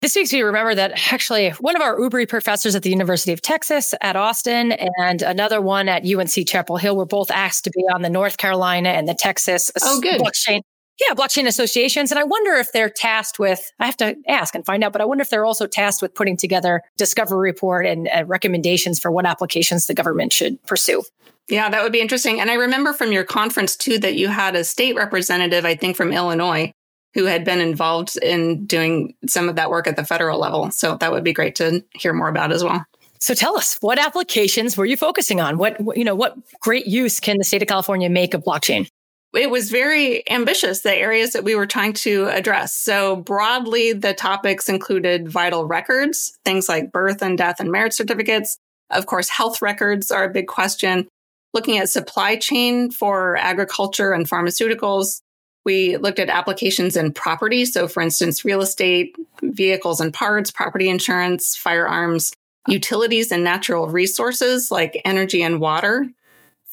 This 0.00 0.16
week's 0.16 0.32
we 0.32 0.42
remember 0.42 0.74
that 0.74 1.12
actually 1.12 1.50
one 1.50 1.76
of 1.76 1.82
our 1.82 1.98
UBRI 1.98 2.28
professors 2.28 2.74
at 2.74 2.82
the 2.82 2.90
University 2.90 3.32
of 3.32 3.40
Texas 3.40 3.94
at 4.02 4.16
Austin 4.16 4.72
and 4.98 5.22
another 5.22 5.62
one 5.62 5.88
at 5.88 6.04
UNC 6.04 6.46
Chapel 6.46 6.76
Hill 6.76 6.94
were 6.94 7.06
both 7.06 7.30
asked 7.30 7.64
to 7.64 7.70
be 7.70 7.80
on 7.90 8.02
the 8.02 8.10
North 8.10 8.36
Carolina 8.36 8.90
and 8.90 9.08
the 9.08 9.14
Texas 9.14 9.70
oh, 9.82 10.00
good. 10.00 10.20
blockchain. 10.20 10.60
Yeah, 11.00 11.14
blockchain 11.14 11.46
associations. 11.46 12.12
And 12.12 12.20
I 12.20 12.24
wonder 12.24 12.52
if 12.52 12.70
they're 12.70 12.88
tasked 12.88 13.40
with, 13.40 13.72
I 13.80 13.86
have 13.86 13.96
to 13.96 14.14
ask 14.28 14.54
and 14.54 14.64
find 14.64 14.84
out, 14.84 14.92
but 14.92 15.00
I 15.00 15.04
wonder 15.04 15.22
if 15.22 15.30
they're 15.30 15.44
also 15.44 15.66
tasked 15.66 16.00
with 16.00 16.14
putting 16.14 16.36
together 16.36 16.82
discovery 16.96 17.40
report 17.40 17.84
and 17.84 18.08
uh, 18.08 18.24
recommendations 18.26 19.00
for 19.00 19.10
what 19.10 19.26
applications 19.26 19.86
the 19.86 19.94
government 19.94 20.32
should 20.32 20.62
pursue. 20.62 21.02
Yeah, 21.48 21.68
that 21.68 21.82
would 21.82 21.92
be 21.92 22.00
interesting. 22.00 22.40
And 22.40 22.50
I 22.50 22.54
remember 22.54 22.92
from 22.92 23.10
your 23.10 23.24
conference 23.24 23.76
too 23.76 23.98
that 23.98 24.14
you 24.14 24.28
had 24.28 24.54
a 24.54 24.62
state 24.62 24.94
representative, 24.94 25.64
I 25.64 25.74
think 25.74 25.96
from 25.96 26.12
Illinois, 26.12 26.72
who 27.12 27.24
had 27.24 27.44
been 27.44 27.60
involved 27.60 28.16
in 28.22 28.64
doing 28.64 29.14
some 29.26 29.48
of 29.48 29.56
that 29.56 29.70
work 29.70 29.86
at 29.86 29.96
the 29.96 30.04
federal 30.04 30.38
level. 30.38 30.70
So 30.70 30.96
that 30.96 31.12
would 31.12 31.24
be 31.24 31.32
great 31.32 31.56
to 31.56 31.84
hear 31.94 32.12
more 32.12 32.28
about 32.28 32.52
as 32.52 32.62
well. 32.62 32.84
So 33.20 33.34
tell 33.34 33.56
us, 33.56 33.78
what 33.80 33.98
applications 33.98 34.76
were 34.76 34.84
you 34.84 34.96
focusing 34.96 35.40
on? 35.40 35.58
What, 35.58 35.78
you 35.96 36.04
know, 36.04 36.14
what 36.14 36.36
great 36.60 36.86
use 36.86 37.20
can 37.20 37.38
the 37.38 37.44
state 37.44 37.62
of 37.62 37.68
California 37.68 38.10
make 38.10 38.34
of 38.34 38.44
blockchain? 38.44 38.88
It 39.34 39.50
was 39.50 39.70
very 39.70 40.28
ambitious, 40.30 40.80
the 40.80 40.94
areas 40.94 41.32
that 41.32 41.44
we 41.44 41.54
were 41.54 41.66
trying 41.66 41.92
to 41.94 42.26
address. 42.26 42.74
So 42.74 43.16
broadly, 43.16 43.92
the 43.92 44.14
topics 44.14 44.68
included 44.68 45.28
vital 45.28 45.66
records, 45.66 46.38
things 46.44 46.68
like 46.68 46.92
birth 46.92 47.22
and 47.22 47.36
death 47.36 47.60
and 47.60 47.72
marriage 47.72 47.94
certificates. 47.94 48.58
Of 48.90 49.06
course, 49.06 49.28
health 49.28 49.60
records 49.62 50.10
are 50.10 50.24
a 50.24 50.32
big 50.32 50.46
question. 50.46 51.08
Looking 51.52 51.78
at 51.78 51.88
supply 51.88 52.36
chain 52.36 52.90
for 52.90 53.36
agriculture 53.36 54.12
and 54.12 54.28
pharmaceuticals, 54.28 55.20
we 55.64 55.96
looked 55.96 56.18
at 56.18 56.28
applications 56.28 56.96
in 56.96 57.12
property. 57.12 57.64
So, 57.64 57.88
for 57.88 58.02
instance, 58.02 58.44
real 58.44 58.60
estate, 58.60 59.16
vehicles 59.42 60.00
and 60.00 60.12
parts, 60.12 60.50
property 60.50 60.88
insurance, 60.88 61.56
firearms, 61.56 62.32
utilities 62.68 63.30
and 63.30 63.44
natural 63.44 63.88
resources 63.88 64.70
like 64.70 65.00
energy 65.04 65.42
and 65.42 65.60
water, 65.60 66.08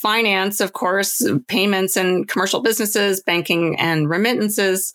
finance, 0.01 0.60
of 0.60 0.74
course, 0.74 1.22
payments 1.48 1.96
and 1.96 2.27
commercial 2.27 2.62
businesses, 2.62 3.22
banking 3.22 3.79
and 3.79 4.10
remittances, 4.10 4.93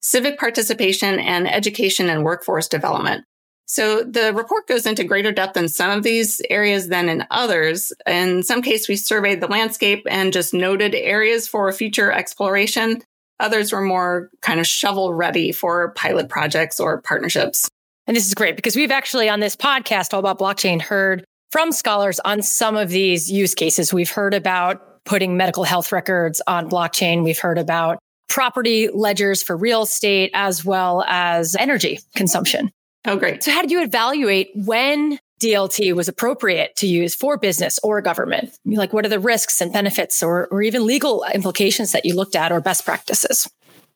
civic 0.00 0.38
participation, 0.38 1.20
and 1.20 1.48
education 1.48 2.08
and 2.08 2.24
workforce 2.24 2.66
development. 2.66 3.24
So 3.66 4.02
the 4.02 4.34
report 4.34 4.66
goes 4.66 4.84
into 4.84 5.04
greater 5.04 5.30
depth 5.30 5.56
in 5.56 5.68
some 5.68 5.96
of 5.96 6.02
these 6.02 6.42
areas 6.50 6.88
than 6.88 7.08
in 7.08 7.24
others. 7.30 7.92
In 8.04 8.42
some 8.42 8.62
cases, 8.62 8.88
we 8.88 8.96
surveyed 8.96 9.40
the 9.40 9.46
landscape 9.46 10.04
and 10.10 10.32
just 10.32 10.52
noted 10.52 10.96
areas 10.96 11.46
for 11.46 11.70
future 11.70 12.10
exploration. 12.10 13.02
Others 13.38 13.72
were 13.72 13.80
more 13.80 14.30
kind 14.42 14.58
of 14.58 14.66
shovel 14.66 15.14
ready 15.14 15.52
for 15.52 15.92
pilot 15.92 16.28
projects 16.28 16.80
or 16.80 17.00
partnerships. 17.00 17.68
And 18.08 18.16
this 18.16 18.26
is 18.26 18.34
great 18.34 18.56
because 18.56 18.74
we've 18.74 18.90
actually 18.90 19.28
on 19.28 19.38
this 19.38 19.54
podcast 19.54 20.12
all 20.12 20.18
about 20.18 20.40
blockchain 20.40 20.82
heard 20.82 21.24
from 21.50 21.72
scholars 21.72 22.20
on 22.20 22.42
some 22.42 22.76
of 22.76 22.90
these 22.90 23.30
use 23.30 23.54
cases. 23.54 23.92
We've 23.92 24.10
heard 24.10 24.34
about 24.34 25.04
putting 25.04 25.36
medical 25.36 25.64
health 25.64 25.92
records 25.92 26.40
on 26.46 26.68
blockchain. 26.70 27.24
We've 27.24 27.38
heard 27.38 27.58
about 27.58 27.98
property 28.28 28.88
ledgers 28.88 29.42
for 29.42 29.56
real 29.56 29.82
estate 29.82 30.30
as 30.34 30.64
well 30.64 31.04
as 31.08 31.56
energy 31.56 32.00
consumption. 32.14 32.70
Oh, 33.04 33.16
great. 33.16 33.42
So 33.42 33.50
how 33.50 33.62
did 33.62 33.70
you 33.70 33.82
evaluate 33.82 34.50
when 34.54 35.18
DLT 35.40 35.94
was 35.94 36.06
appropriate 36.06 36.76
to 36.76 36.86
use 36.86 37.14
for 37.14 37.38
business 37.38 37.80
or 37.82 38.00
government? 38.02 38.56
Like, 38.66 38.92
what 38.92 39.06
are 39.06 39.08
the 39.08 39.18
risks 39.18 39.60
and 39.60 39.72
benefits 39.72 40.22
or, 40.22 40.46
or 40.48 40.62
even 40.62 40.86
legal 40.86 41.24
implications 41.34 41.92
that 41.92 42.04
you 42.04 42.14
looked 42.14 42.36
at 42.36 42.52
or 42.52 42.60
best 42.60 42.84
practices? 42.84 43.50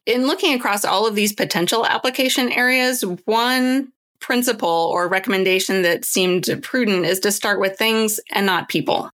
In 0.06 0.26
looking 0.26 0.54
across 0.54 0.84
all 0.84 1.06
of 1.06 1.14
these 1.14 1.32
potential 1.32 1.86
application 1.86 2.50
areas, 2.50 3.02
one 3.24 3.92
principle 4.24 4.90
or 4.90 5.06
recommendation 5.06 5.82
that 5.82 6.02
seemed 6.02 6.48
prudent 6.62 7.04
is 7.04 7.20
to 7.20 7.30
start 7.30 7.60
with 7.60 7.76
things 7.76 8.18
and 8.32 8.46
not 8.46 8.70
people. 8.70 9.10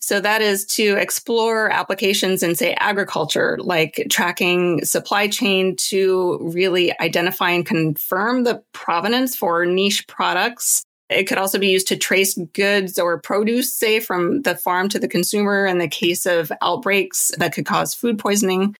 So 0.00 0.20
that 0.20 0.42
is 0.42 0.66
to 0.66 0.96
explore 0.96 1.70
applications 1.70 2.42
in, 2.42 2.56
say, 2.56 2.74
agriculture, 2.74 3.56
like 3.60 4.06
tracking 4.10 4.84
supply 4.84 5.28
chain 5.28 5.76
to 5.90 6.38
really 6.40 6.98
identify 6.98 7.50
and 7.50 7.64
confirm 7.64 8.42
the 8.42 8.60
provenance 8.72 9.36
for 9.36 9.64
niche 9.64 10.08
products 10.08 10.82
it 11.10 11.24
could 11.24 11.38
also 11.38 11.58
be 11.58 11.68
used 11.68 11.88
to 11.88 11.96
trace 11.96 12.38
goods 12.52 12.98
or 12.98 13.18
produce, 13.18 13.72
say, 13.72 13.98
from 13.98 14.42
the 14.42 14.54
farm 14.54 14.90
to 14.90 14.98
the 14.98 15.08
consumer 15.08 15.66
in 15.66 15.78
the 15.78 15.88
case 15.88 16.26
of 16.26 16.52
outbreaks 16.60 17.32
that 17.38 17.54
could 17.54 17.64
cause 17.64 17.94
food 17.94 18.18
poisoning. 18.18 18.76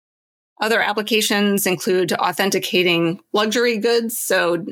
Other 0.61 0.81
applications 0.81 1.67
include 1.67 2.13
authenticating 2.13 3.21
luxury 3.33 3.79
goods. 3.79 4.19
So 4.19 4.65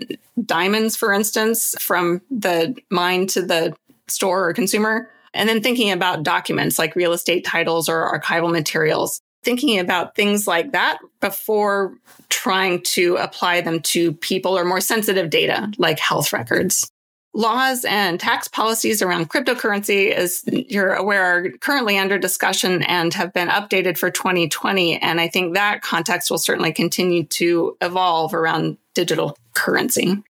diamonds, 0.44 0.96
for 0.96 1.12
instance, 1.12 1.74
from 1.78 2.22
the 2.30 2.76
mine 2.90 3.26
to 3.28 3.42
the 3.42 3.74
store 4.08 4.48
or 4.48 4.54
consumer. 4.54 5.10
And 5.32 5.48
then 5.48 5.62
thinking 5.62 5.92
about 5.92 6.22
documents 6.22 6.78
like 6.78 6.96
real 6.96 7.12
estate 7.12 7.44
titles 7.44 7.88
or 7.88 8.20
archival 8.20 8.50
materials. 8.50 9.20
Thinking 9.44 9.78
about 9.78 10.16
things 10.16 10.48
like 10.48 10.72
that 10.72 10.98
before 11.20 11.94
trying 12.30 12.82
to 12.82 13.16
apply 13.16 13.60
them 13.60 13.80
to 13.80 14.12
people 14.14 14.58
or 14.58 14.64
more 14.64 14.80
sensitive 14.80 15.30
data 15.30 15.70
like 15.78 16.00
health 16.00 16.32
records 16.32 16.90
laws 17.36 17.84
and 17.84 18.18
tax 18.18 18.48
policies 18.48 19.02
around 19.02 19.28
cryptocurrency, 19.28 20.10
as 20.10 20.42
you're 20.46 20.94
aware, 20.94 21.22
are 21.22 21.50
currently 21.58 21.98
under 21.98 22.18
discussion 22.18 22.82
and 22.84 23.12
have 23.14 23.32
been 23.32 23.48
updated 23.48 23.98
for 23.98 24.10
2020. 24.10 24.98
And 24.98 25.20
I 25.20 25.28
think 25.28 25.54
that 25.54 25.82
context 25.82 26.30
will 26.30 26.38
certainly 26.38 26.72
continue 26.72 27.24
to 27.24 27.76
evolve 27.80 28.32
around 28.32 28.78
digital 28.94 29.36
currency. 29.54 30.22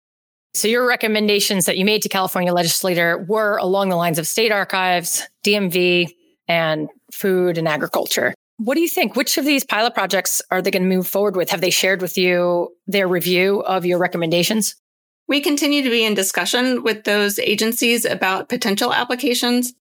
So, 0.53 0.69
your 0.69 0.87
recommendations 0.87 1.67
that 1.67 1.77
you 1.77 1.85
made 1.85 2.03
to 2.03 2.09
California 2.09 2.53
legislator 2.53 3.19
were 3.19 3.59
along 3.59 3.91
the 3.91 3.97
lines 3.97 4.19
of 4.19 4.27
state 4.27 4.51
archives, 4.51 5.23
DMV, 5.45 6.09
and 6.49 6.89
food 7.13 7.59
and 7.59 7.69
agriculture. 7.69 8.35
What 8.57 8.75
do 8.75 8.81
you 8.81 8.89
think? 8.89 9.17
Which 9.17 9.37
of 9.37 9.45
these 9.45 9.65
pilot 9.65 9.95
projects 9.95 10.41
are 10.51 10.63
they 10.63 10.71
going 10.71 10.83
to 10.83 10.89
move 10.89 11.07
forward 11.07 11.37
with? 11.37 11.51
Have 11.51 11.61
they 11.61 11.71
shared 11.71 12.01
with 12.01 12.17
you 12.17 12.75
their 12.87 13.07
review 13.07 13.61
of 13.61 13.85
your 13.85 13.99
recommendations? 13.99 14.77
We 15.29 15.41
continue 15.41 15.83
to 15.83 15.91
be 15.91 16.05
in 16.05 16.15
discussion 16.15 16.83
with 16.83 17.05
those 17.05 17.39
agencies 17.39 18.05
about 18.05 18.49
potential 18.49 18.93
applications. 18.93 19.75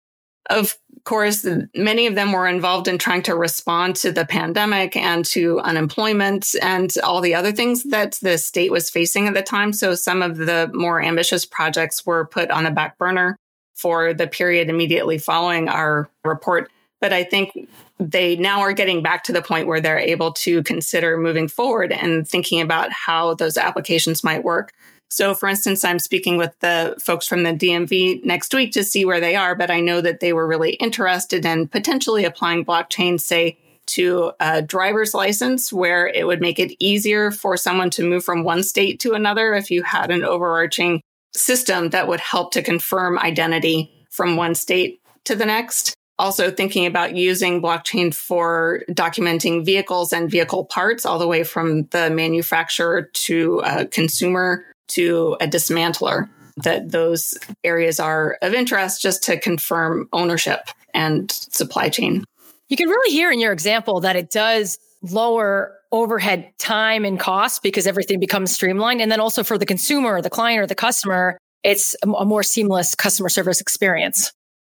Of 0.50 0.78
course, 1.04 1.46
many 1.76 2.08
of 2.08 2.16
them 2.16 2.32
were 2.32 2.48
involved 2.48 2.88
in 2.88 2.98
trying 2.98 3.22
to 3.24 3.36
respond 3.36 3.96
to 3.98 4.12
the 4.12 4.26
pandemic 4.26 4.96
and 4.96 5.24
to 5.26 5.60
unemployment 5.60 6.56
and 6.62 6.92
all 7.04 7.22
the 7.22 7.36
other 7.36 7.52
things 7.52 7.84
that 7.84 8.18
the 8.22 8.38
state 8.38 8.72
was 8.72 8.90
facing 8.90 9.28
at 9.28 9.36
the 9.36 9.44
time. 9.44 9.72
So 9.72 9.94
some 9.94 10.22
of 10.22 10.38
the 10.38 10.72
more 10.74 11.02
ambitious 11.02 11.46
projects 11.46 12.06
were 12.06 12.26
put 12.26 12.50
on 12.50 12.64
the 12.64 12.72
back 12.72 12.98
burner 12.98 13.38
for 13.76 14.14
the 14.14 14.28
period 14.28 14.70
immediately 14.70 15.18
following 15.20 15.70
our 15.70 16.10
report. 16.24 16.72
But 17.02 17.14
I 17.14 17.24
think 17.24 17.70
they 18.00 18.36
now 18.36 18.62
are 18.62 18.74
getting 18.74 19.04
back 19.04 19.24
to 19.26 19.34
the 19.34 19.42
point 19.42 19.68
where 19.68 19.82
they're 19.82 20.00
able 20.00 20.32
to 20.34 20.64
consider 20.64 21.18
moving 21.18 21.48
forward 21.48 21.92
and 21.92 22.28
thinking 22.28 22.62
about 22.62 22.92
how 22.92 23.36
those 23.36 23.58
applications 23.58 24.24
might 24.24 24.44
work. 24.44 24.72
So, 25.10 25.34
for 25.34 25.48
instance, 25.48 25.86
I'm 25.86 26.00
speaking 26.00 26.38
with 26.38 26.54
the 26.60 26.96
folks 27.00 27.28
from 27.28 27.44
the 27.44 27.54
DMV 27.54 28.26
next 28.26 28.54
week 28.54 28.72
to 28.74 28.84
see 28.84 29.06
where 29.06 29.20
they 29.20 29.36
are, 29.36 29.56
but 29.56 29.72
I 29.72 29.80
know 29.80 30.02
that 30.02 30.20
they 30.20 30.34
were 30.34 30.48
really 30.48 30.72
interested 30.74 31.46
in 31.46 31.68
potentially 31.68 32.26
applying 32.26 32.66
blockchain, 32.66 33.20
say, 33.20 33.58
to 33.88 34.32
a 34.40 34.62
driver's 34.62 35.14
license, 35.14 35.72
where 35.72 36.08
it 36.08 36.26
would 36.26 36.42
make 36.42 36.60
it 36.60 36.76
easier 36.80 37.32
for 37.32 37.56
someone 37.56 37.92
to 37.92 38.08
move 38.08 38.26
from 38.26 38.44
one 38.44 38.64
state 38.64 39.00
to 39.02 39.14
another 39.14 39.54
if 39.54 39.70
you 39.70 39.84
had 39.84 40.10
an 40.10 40.24
overarching 40.24 41.02
system 41.34 41.90
that 41.90 42.08
would 42.08 42.20
help 42.20 42.52
to 42.54 42.64
confirm 42.64 43.20
identity 43.20 43.92
from 44.10 44.38
one 44.38 44.56
state 44.56 45.02
to 45.26 45.36
the 45.36 45.46
next. 45.46 45.94
Also, 46.18 46.50
thinking 46.50 46.86
about 46.86 47.16
using 47.16 47.62
blockchain 47.62 48.14
for 48.14 48.84
documenting 48.90 49.66
vehicles 49.66 50.14
and 50.14 50.32
vehicle 50.32 50.66
parts, 50.66 51.06
all 51.06 51.20
the 51.20 51.28
way 51.28 51.44
from 51.44 51.84
the 51.88 52.10
manufacturer 52.10 53.04
to 53.14 53.62
a 53.66 53.86
consumer 53.86 54.66
to 54.90 55.38
a 55.42 55.48
dismantler, 55.48 56.30
that 56.58 56.92
those 56.92 57.34
areas 57.64 58.00
are 58.00 58.38
of 58.42 58.54
interest 58.54 59.02
just 59.02 59.24
to 59.24 59.40
confirm 59.40 60.08
ownership 60.14 60.70
and 60.94 61.32
supply 61.32 61.90
chain. 61.90 62.24
You 62.70 62.78
can 62.78 62.90
really 62.90 63.14
hear 63.14 63.32
in 63.32 63.40
your 63.40 63.52
example 63.52 64.00
that 64.02 64.16
it 64.16 64.32
does 64.32 64.80
lower 65.02 65.74
overhead 65.92 66.52
time 66.58 67.06
and 67.06 67.20
cost 67.20 67.62
because 67.62 67.88
everything 67.88 68.20
becomes 68.20 68.52
streamlined. 68.52 69.02
And 69.02 69.12
then 69.12 69.20
also 69.20 69.44
for 69.44 69.58
the 69.58 69.66
consumer, 69.66 70.16
or 70.16 70.22
the 70.22 70.30
client, 70.30 70.62
or 70.62 70.68
the 70.68 70.76
customer, 70.76 71.38
it's 71.64 71.96
a 72.04 72.26
more 72.26 72.44
seamless 72.44 72.96
customer 72.96 73.30
service 73.30 73.62
experience. 73.62 74.32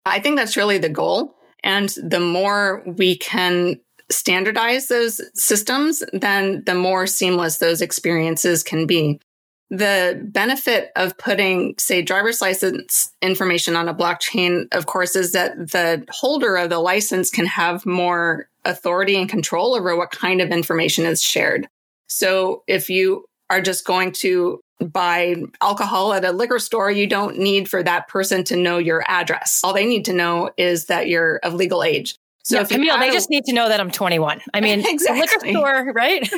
I 0.05 0.21
think 0.21 0.37
that's 0.37 0.57
really 0.57 0.79
the 0.79 0.89
goal. 0.89 1.37
And 1.63 1.89
the 2.03 2.21
more 2.21 2.83
we 2.87 3.17
can 3.17 3.81
standardize 4.11 4.87
those 4.87 5.21
systems, 5.35 6.03
then 6.13 6.63
the 6.65 6.75
more 6.75 7.07
seamless 7.07 7.59
those 7.59 7.81
experiences 7.83 8.63
can 8.63 8.87
be. 8.87 9.21
The 9.69 10.21
benefit 10.23 10.91
of 10.95 11.19
putting, 11.19 11.75
say, 11.77 12.01
driver's 12.01 12.41
license 12.41 13.13
information 13.21 13.75
on 13.75 13.89
a 13.89 13.95
blockchain, 13.95 14.67
of 14.73 14.87
course, 14.87 15.17
is 15.17 15.33
that 15.33 15.57
the 15.57 16.05
holder 16.09 16.57
of 16.57 16.71
the 16.71 16.79
license 16.79 17.31
can 17.31 17.47
have 17.47 17.85
more 17.85 18.49
authority 18.65 19.17
and 19.17 19.29
control 19.29 19.75
over 19.75 19.97
what 19.97 20.13
kind 20.13 20.41
of 20.41 20.51
information 20.51 21.05
is 21.05 21.21
shared. 21.23 21.69
So 22.07 22.63
if 22.69 22.89
you 22.89 23.27
are 23.51 23.61
just 23.61 23.85
going 23.85 24.13
to 24.13 24.61
buy 24.81 25.37
alcohol 25.61 26.13
at 26.13 26.25
a 26.25 26.33
liquor 26.33 26.59
store, 26.59 26.91
you 26.91 27.07
don't 27.07 27.39
need 27.39 27.69
for 27.69 27.83
that 27.83 28.09
person 28.09 28.45
to 28.45 28.57
know 28.57 28.79
your 28.79 29.05
address. 29.09 29.63
All 29.65 29.73
they 29.73 29.87
need 29.87 30.05
to 30.05 30.13
know 30.13 30.51
is 30.57 30.87
that 30.87 31.09
you're 31.09 31.37
of 31.39 31.55
legal 31.55 31.83
age. 31.83 32.17
So 32.47 32.59
yeah, 32.59 32.65
Camille, 32.65 32.97
they 33.01 33.11
just 33.11 33.29
need 33.29 33.45
to 33.47 33.53
know 33.53 33.69
that 33.69 33.81
I'm 33.81 33.91
21. 33.91 34.41
I 34.55 34.61
mean, 34.61 34.87
exactly. 34.87 35.21
liquor 35.21 35.51
store, 35.51 35.93
right? 35.93 36.31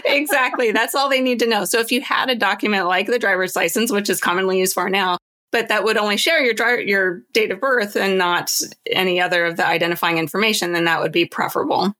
exactly. 0.04 0.72
That's 0.72 0.96
all 0.96 1.08
they 1.08 1.20
need 1.20 1.38
to 1.38 1.46
know. 1.46 1.64
So 1.64 1.78
if 1.78 1.92
you 1.92 2.00
had 2.00 2.28
a 2.28 2.34
document 2.34 2.88
like 2.88 3.06
the 3.06 3.20
driver's 3.20 3.54
license, 3.54 3.92
which 3.92 4.10
is 4.10 4.20
commonly 4.20 4.58
used 4.58 4.74
for 4.74 4.90
now, 4.90 5.16
but 5.52 5.68
that 5.68 5.84
would 5.84 5.96
only 5.96 6.16
share 6.16 6.42
your 6.42 6.54
driver, 6.54 6.80
your 6.80 7.22
date 7.32 7.52
of 7.52 7.60
birth 7.60 7.94
and 7.94 8.18
not 8.18 8.50
any 8.90 9.20
other 9.20 9.46
of 9.46 9.56
the 9.56 9.64
identifying 9.64 10.18
information, 10.18 10.72
then 10.72 10.86
that 10.86 11.00
would 11.00 11.12
be 11.12 11.24
preferable. 11.24 11.92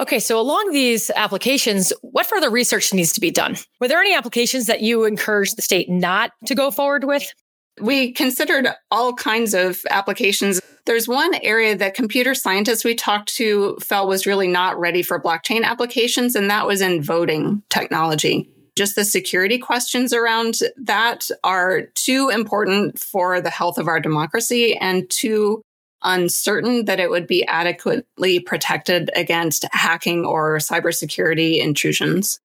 Okay, 0.00 0.18
so 0.18 0.40
along 0.40 0.72
these 0.72 1.08
applications, 1.14 1.92
what 2.02 2.26
further 2.26 2.50
research 2.50 2.92
needs 2.92 3.12
to 3.12 3.20
be 3.20 3.30
done? 3.30 3.56
Were 3.80 3.86
there 3.86 4.00
any 4.00 4.16
applications 4.16 4.66
that 4.66 4.80
you 4.80 5.04
encourage 5.04 5.54
the 5.54 5.62
state 5.62 5.88
not 5.88 6.32
to 6.46 6.56
go 6.56 6.72
forward 6.72 7.04
with? 7.04 7.32
We 7.80 8.12
considered 8.12 8.68
all 8.90 9.14
kinds 9.14 9.54
of 9.54 9.82
applications. 9.90 10.60
There's 10.86 11.08
one 11.08 11.34
area 11.42 11.76
that 11.76 11.94
computer 11.94 12.34
scientists 12.34 12.84
we 12.84 12.94
talked 12.94 13.34
to 13.36 13.76
felt 13.80 14.08
was 14.08 14.26
really 14.26 14.48
not 14.48 14.78
ready 14.78 15.02
for 15.02 15.20
blockchain 15.20 15.64
applications, 15.64 16.34
and 16.34 16.50
that 16.50 16.66
was 16.66 16.80
in 16.80 17.02
voting 17.02 17.62
technology. 17.68 18.48
Just 18.76 18.94
the 18.94 19.04
security 19.04 19.58
questions 19.58 20.12
around 20.12 20.58
that 20.76 21.28
are 21.42 21.82
too 21.94 22.28
important 22.28 22.98
for 22.98 23.40
the 23.40 23.50
health 23.50 23.78
of 23.78 23.88
our 23.88 24.00
democracy 24.00 24.76
and 24.76 25.08
too 25.10 25.62
uncertain 26.02 26.84
that 26.84 27.00
it 27.00 27.10
would 27.10 27.26
be 27.26 27.44
adequately 27.46 28.38
protected 28.38 29.10
against 29.16 29.64
hacking 29.72 30.24
or 30.24 30.58
cybersecurity 30.58 31.60
intrusions. 31.60 32.38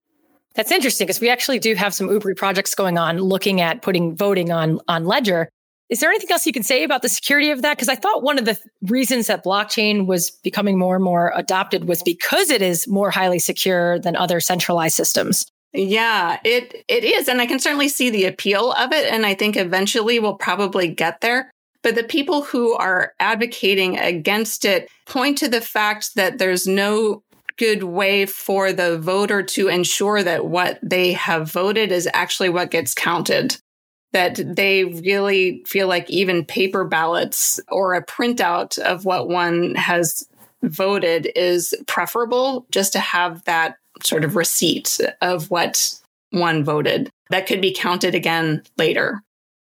That's 0.56 0.72
interesting 0.72 1.08
because 1.08 1.22
we 1.22 1.30
actually 1.30 1.60
do 1.60 1.76
have 1.76 1.94
some 1.94 2.10
UBRI 2.10 2.36
projects 2.36 2.76
going 2.76 2.98
on 2.98 3.18
looking 3.18 3.62
at 3.62 3.82
putting 3.82 4.16
voting 4.16 4.52
on, 4.52 4.80
on 4.88 5.06
Ledger. 5.06 5.50
Is 5.90 6.00
there 6.00 6.10
anything 6.10 6.32
else 6.32 6.46
you 6.46 6.54
can 6.54 6.64
say 6.64 6.84
about 6.84 7.02
the 7.02 7.10
security 7.10 7.52
of 7.52 7.62
that? 7.62 7.76
Because 7.76 7.90
I 7.90 7.96
thought 7.96 8.24
one 8.24 8.40
of 8.40 8.46
the 8.46 8.58
reasons 8.84 9.28
that 9.28 9.44
blockchain 9.44 10.08
was 10.08 10.32
becoming 10.32 10.78
more 10.78 10.96
and 10.96 11.04
more 11.04 11.34
adopted 11.36 11.88
was 11.88 12.02
because 12.04 12.50
it 12.50 12.62
is 12.62 12.88
more 12.88 13.12
highly 13.12 13.40
secure 13.40 14.00
than 14.00 14.16
other 14.16 14.40
centralized 14.40 14.96
systems. 14.96 15.46
Yeah, 15.74 16.40
it 16.44 16.84
it 16.88 17.04
is 17.04 17.30
and 17.30 17.42
I 17.42 17.46
can 17.46 17.60
certainly 17.60 17.88
see 17.88 18.10
the 18.10 18.26
appeal 18.26 18.74
of 18.74 18.92
it 18.92 19.06
and 19.12 19.26
I 19.26 19.34
think 19.34 19.56
eventually 19.56 20.20
we'll 20.20 20.36
probably 20.36 20.90
get 20.90 21.22
there. 21.22 21.50
But 21.82 21.96
the 21.96 22.04
people 22.04 22.44
who 22.44 22.74
are 22.74 23.14
advocating 23.20 23.98
against 23.98 24.66
it 24.66 24.90
point 25.08 25.38
to 25.40 25.48
the 25.48 25.62
fact 25.62 26.16
that 26.16 26.38
there's 26.38 26.68
no 26.68 27.24
good 27.58 27.84
way 27.84 28.26
for 28.26 28.74
the 28.74 28.98
voter 28.98 29.44
to 29.44 29.68
ensure 29.68 30.24
that 30.24 30.46
what 30.46 30.80
they 30.82 31.14
have 31.14 31.52
voted 31.52 31.92
is 31.92 32.10
actually 32.14 32.50
what 32.50 32.72
gets 32.72 32.94
counted. 32.94 33.58
That 34.14 34.56
they 34.56 34.84
really 34.84 35.64
feel 35.66 35.88
like 35.88 36.10
even 36.10 36.46
paper 36.46 36.84
ballots 36.84 37.60
or 37.70 37.94
a 37.94 38.06
printout 38.06 38.78
of 38.80 39.06
what 39.06 39.30
one 39.30 39.76
has 39.76 40.28
voted 40.64 41.32
is 41.36 41.74
preferable 41.88 42.66
just 42.72 42.94
to 42.94 43.00
have 43.00 43.44
that 43.46 43.78
sort 44.04 44.24
of 44.24 44.36
receipt 44.36 45.00
of 45.22 45.50
what 45.50 45.98
one 46.32 46.64
voted 46.64 47.10
that 47.30 47.48
could 47.48 47.62
be 47.62 47.74
counted 47.74 48.16
again 48.16 48.64
later. 48.78 49.22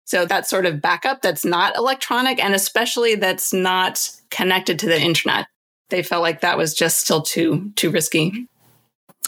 So 0.04 0.26
that 0.26 0.46
sort 0.46 0.66
of 0.66 0.82
backup 0.82 1.22
that's 1.22 1.44
not 1.44 1.76
electronic 1.76 2.42
and 2.42 2.54
especially 2.54 3.14
that's 3.14 3.52
not 3.52 4.10
connected 4.30 4.78
to 4.80 4.86
the 4.86 5.00
internet. 5.00 5.46
They 5.92 6.02
felt 6.02 6.22
like 6.22 6.40
that 6.40 6.56
was 6.56 6.72
just 6.72 6.98
still 6.98 7.20
too 7.20 7.70
too 7.76 7.90
risky. 7.90 8.48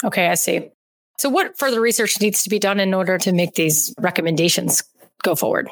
Okay, 0.02 0.28
I 0.28 0.34
see. 0.34 0.70
So 1.18 1.28
what 1.28 1.58
further 1.58 1.78
research 1.78 2.20
needs 2.22 2.42
to 2.42 2.50
be 2.50 2.58
done 2.58 2.80
in 2.80 2.94
order 2.94 3.18
to 3.18 3.32
make 3.32 3.54
these 3.54 3.94
recommendations 3.98 4.82
go 5.22 5.34
forward? 5.36 5.68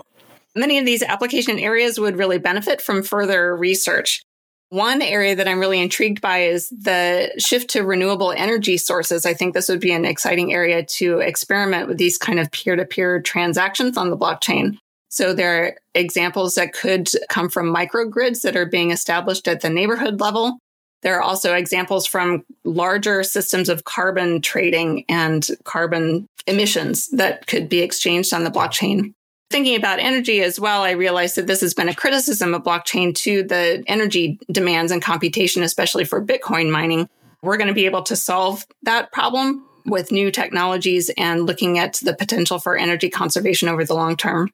Many 0.55 0.79
of 0.79 0.85
these 0.85 1.03
application 1.03 1.59
areas 1.59 1.99
would 1.99 2.19
really 2.19 2.39
benefit 2.39 2.83
from 2.83 3.03
further 3.03 3.57
research. 3.57 4.23
One 4.69 5.01
area 5.01 5.35
that 5.35 5.49
I'm 5.49 5.61
really 5.61 5.81
intrigued 5.81 6.21
by 6.21 6.43
is 6.43 6.69
the 6.69 7.33
shift 7.39 7.71
to 7.71 7.85
renewable 7.85 8.33
energy 8.33 8.77
sources. 8.77 9.25
I 9.25 9.33
think 9.33 9.55
this 9.55 9.71
would 9.71 9.81
be 9.81 9.93
an 9.93 10.05
exciting 10.05 10.53
area 10.53 10.85
to 10.85 11.21
experiment 11.21 11.89
with 11.89 11.97
these 11.97 12.19
kind 12.19 12.39
of 12.39 12.51
peer 12.53 12.77
to 12.77 12.85
peer 12.85 13.21
transactions 13.21 13.97
on 13.97 14.11
the 14.11 14.17
blockchain. 14.17 14.77
So 15.09 15.35
there 15.35 15.65
are 15.65 15.77
examples 15.95 16.55
that 16.55 16.73
could 16.75 17.11
come 17.29 17.49
from 17.49 17.75
microgrids 17.75 18.43
that 18.43 18.57
are 18.57 18.67
being 18.67 18.91
established 18.91 19.49
at 19.49 19.61
the 19.61 19.69
neighborhood 19.69 20.21
level. 20.21 20.59
There 21.03 21.17
are 21.17 21.23
also 21.23 21.55
examples 21.55 22.07
from 22.07 22.45
larger 22.65 23.23
systems 23.23 23.69
of 23.69 23.85
carbon 23.85 24.41
trading 24.41 25.05
and 25.09 25.47
carbon 25.65 26.29
emissions 26.47 27.09
that 27.11 27.47
could 27.47 27.69
be 27.69 27.81
exchanged 27.81 28.33
on 28.33 28.45
the 28.45 28.51
blockchain. 28.51 29.15
Thinking 29.51 29.77
about 29.77 29.99
energy 29.99 30.41
as 30.41 30.59
well, 30.59 30.83
I 30.83 30.93
realized 30.93 31.37
that 31.37 31.47
this 31.47 31.61
has 31.61 31.75
been 31.75 31.89
a 31.89 31.95
criticism 31.95 32.55
of 32.55 32.63
blockchain 32.63 33.15
to 33.17 33.43
the 33.43 33.85
energy 33.87 34.39
demands 34.51 34.91
and 34.93 35.03
computation, 35.03 35.63
especially 35.63 36.05
for 36.05 36.25
Bitcoin 36.25 36.71
mining. 36.71 37.09
We're 37.43 37.59
going 37.59 37.69
to 37.69 37.75
be 37.75 37.85
able 37.85 38.03
to 38.05 38.17
solve 38.17 38.65
that 38.85 39.13
problem 39.13 39.67
with 39.85 40.13
new 40.13 40.31
technologies 40.31 41.11
and 41.19 41.45
looking 41.45 41.79
at 41.79 41.95
the 41.95 42.15
potential 42.15 42.61
for 42.61 42.77
energy 42.77 43.11
conservation 43.11 43.69
over 43.69 43.85
the 43.85 43.95
long 43.95 44.17
term. 44.17 44.49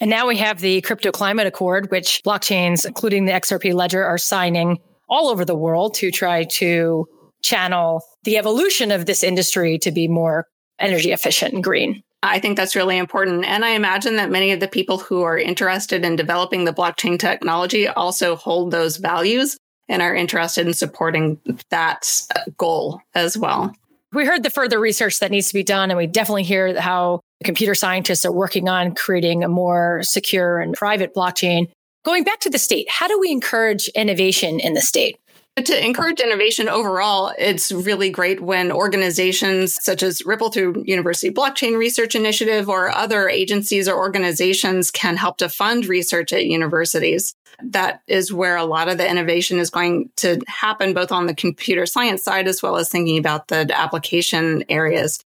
And 0.00 0.10
now 0.10 0.26
we 0.26 0.36
have 0.38 0.60
the 0.60 0.80
Crypto 0.80 1.12
Climate 1.12 1.46
Accord, 1.46 1.90
which 1.92 2.22
blockchains, 2.24 2.84
including 2.84 3.24
the 3.24 3.32
XRP 3.32 3.72
Ledger, 3.72 4.04
are 4.04 4.18
signing 4.18 4.80
all 5.12 5.28
over 5.28 5.44
the 5.44 5.54
world 5.54 5.92
to 5.92 6.10
try 6.10 6.42
to 6.44 7.06
channel 7.42 8.02
the 8.24 8.38
evolution 8.38 8.90
of 8.90 9.04
this 9.04 9.22
industry 9.22 9.78
to 9.78 9.92
be 9.92 10.08
more 10.08 10.46
energy 10.78 11.12
efficient 11.12 11.52
and 11.52 11.62
green. 11.62 12.02
I 12.22 12.38
think 12.38 12.56
that's 12.56 12.74
really 12.74 12.96
important. 12.96 13.44
And 13.44 13.64
I 13.64 13.70
imagine 13.70 14.16
that 14.16 14.30
many 14.30 14.52
of 14.52 14.60
the 14.60 14.68
people 14.68 14.96
who 14.96 15.22
are 15.22 15.36
interested 15.36 16.04
in 16.04 16.16
developing 16.16 16.64
the 16.64 16.72
blockchain 16.72 17.18
technology 17.18 17.88
also 17.88 18.36
hold 18.36 18.70
those 18.70 18.96
values 18.96 19.58
and 19.88 20.00
are 20.00 20.14
interested 20.14 20.66
in 20.66 20.72
supporting 20.72 21.38
that 21.68 22.08
uh, 22.34 22.40
goal 22.56 23.02
as 23.14 23.36
well. 23.36 23.74
We 24.14 24.24
heard 24.24 24.42
the 24.42 24.50
further 24.50 24.78
research 24.78 25.18
that 25.20 25.30
needs 25.30 25.48
to 25.48 25.54
be 25.54 25.62
done, 25.62 25.90
and 25.90 25.98
we 25.98 26.06
definitely 26.06 26.44
hear 26.44 26.80
how 26.80 27.20
computer 27.44 27.74
scientists 27.74 28.24
are 28.24 28.32
working 28.32 28.68
on 28.68 28.94
creating 28.94 29.42
a 29.42 29.48
more 29.48 30.02
secure 30.02 30.60
and 30.60 30.74
private 30.74 31.14
blockchain. 31.14 31.70
Going 32.04 32.24
back 32.24 32.40
to 32.40 32.50
the 32.50 32.58
state, 32.58 32.90
how 32.90 33.06
do 33.06 33.18
we 33.20 33.30
encourage 33.30 33.86
innovation 33.88 34.58
in 34.58 34.74
the 34.74 34.80
state? 34.80 35.20
To 35.56 35.86
encourage 35.86 36.18
innovation 36.18 36.68
overall, 36.68 37.32
it's 37.38 37.70
really 37.70 38.10
great 38.10 38.40
when 38.40 38.72
organizations 38.72 39.76
such 39.80 40.02
as 40.02 40.24
Ripple 40.26 40.50
through 40.50 40.82
University 40.84 41.32
Blockchain 41.32 41.78
Research 41.78 42.16
Initiative 42.16 42.68
or 42.68 42.88
other 42.88 43.28
agencies 43.28 43.86
or 43.86 43.96
organizations 43.96 44.90
can 44.90 45.16
help 45.16 45.36
to 45.36 45.48
fund 45.48 45.86
research 45.86 46.32
at 46.32 46.46
universities. 46.46 47.34
That 47.62 48.00
is 48.08 48.32
where 48.32 48.56
a 48.56 48.64
lot 48.64 48.88
of 48.88 48.98
the 48.98 49.08
innovation 49.08 49.58
is 49.58 49.70
going 49.70 50.10
to 50.16 50.40
happen, 50.48 50.94
both 50.94 51.12
on 51.12 51.26
the 51.26 51.34
computer 51.34 51.86
science 51.86 52.24
side 52.24 52.48
as 52.48 52.62
well 52.62 52.78
as 52.78 52.88
thinking 52.88 53.18
about 53.18 53.46
the 53.46 53.70
application 53.78 54.64
areas 54.68 55.22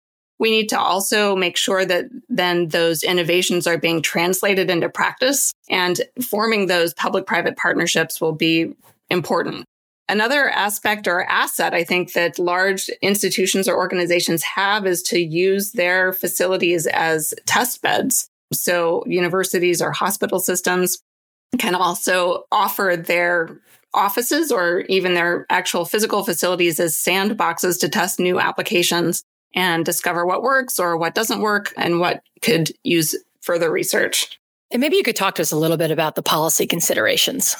we 0.44 0.52
need 0.52 0.68
to 0.68 0.78
also 0.78 1.38
make 1.38 1.56
sure 1.56 1.86
that 1.86 2.04
then 2.28 2.68
those 2.68 3.02
innovations 3.02 3.66
are 3.66 3.78
being 3.78 4.02
translated 4.02 4.70
into 4.70 4.90
practice 4.90 5.54
and 5.70 6.02
forming 6.22 6.66
those 6.66 6.94
public 6.96 7.26
private 7.26 7.56
partnerships 7.56 8.20
will 8.20 8.34
be 8.34 8.74
important. 9.10 9.64
Another 10.10 10.50
aspect 10.50 11.08
or 11.08 11.24
asset 11.24 11.74
I 11.74 11.86
think 11.86 12.12
that 12.12 12.38
large 12.38 12.90
institutions 13.02 13.70
or 13.70 13.78
organizations 13.78 14.44
have 14.44 14.86
is 14.86 15.02
to 15.04 15.18
use 15.18 15.72
their 15.72 16.12
facilities 16.12 16.88
as 16.88 17.34
test 17.46 17.82
beds. 17.82 18.28
So 18.52 19.06
universities 19.08 19.82
or 19.82 19.94
hospital 19.94 20.42
systems 20.42 21.00
can 21.58 21.74
also 21.74 22.44
offer 22.52 22.98
their 22.98 23.62
offices 23.94 24.52
or 24.52 24.82
even 24.90 25.14
their 25.14 25.46
actual 25.50 25.86
physical 25.86 26.26
facilities 26.26 26.82
as 26.82 26.98
sandboxes 26.98 27.80
to 27.80 27.88
test 27.88 28.20
new 28.20 28.42
applications 28.42 29.24
and 29.54 29.86
discover 29.86 30.26
what 30.26 30.42
works 30.42 30.80
or 30.80 30.98
what 30.98 31.16
doesn't 31.16 31.42
work 31.42 31.74
and 31.78 32.00
what 32.00 32.24
could 32.42 32.72
use 32.84 33.16
further 33.42 33.72
research. 33.72 34.40
And 34.72 34.82
maybe 34.82 34.96
you 34.98 35.04
could 35.04 35.16
talk 35.16 35.36
to 35.36 35.42
us 35.42 35.52
a 35.52 35.58
little 35.58 35.78
bit 35.78 35.92
about 35.92 36.16
the 36.16 36.24
policy 36.24 36.66
considerations. 36.66 37.56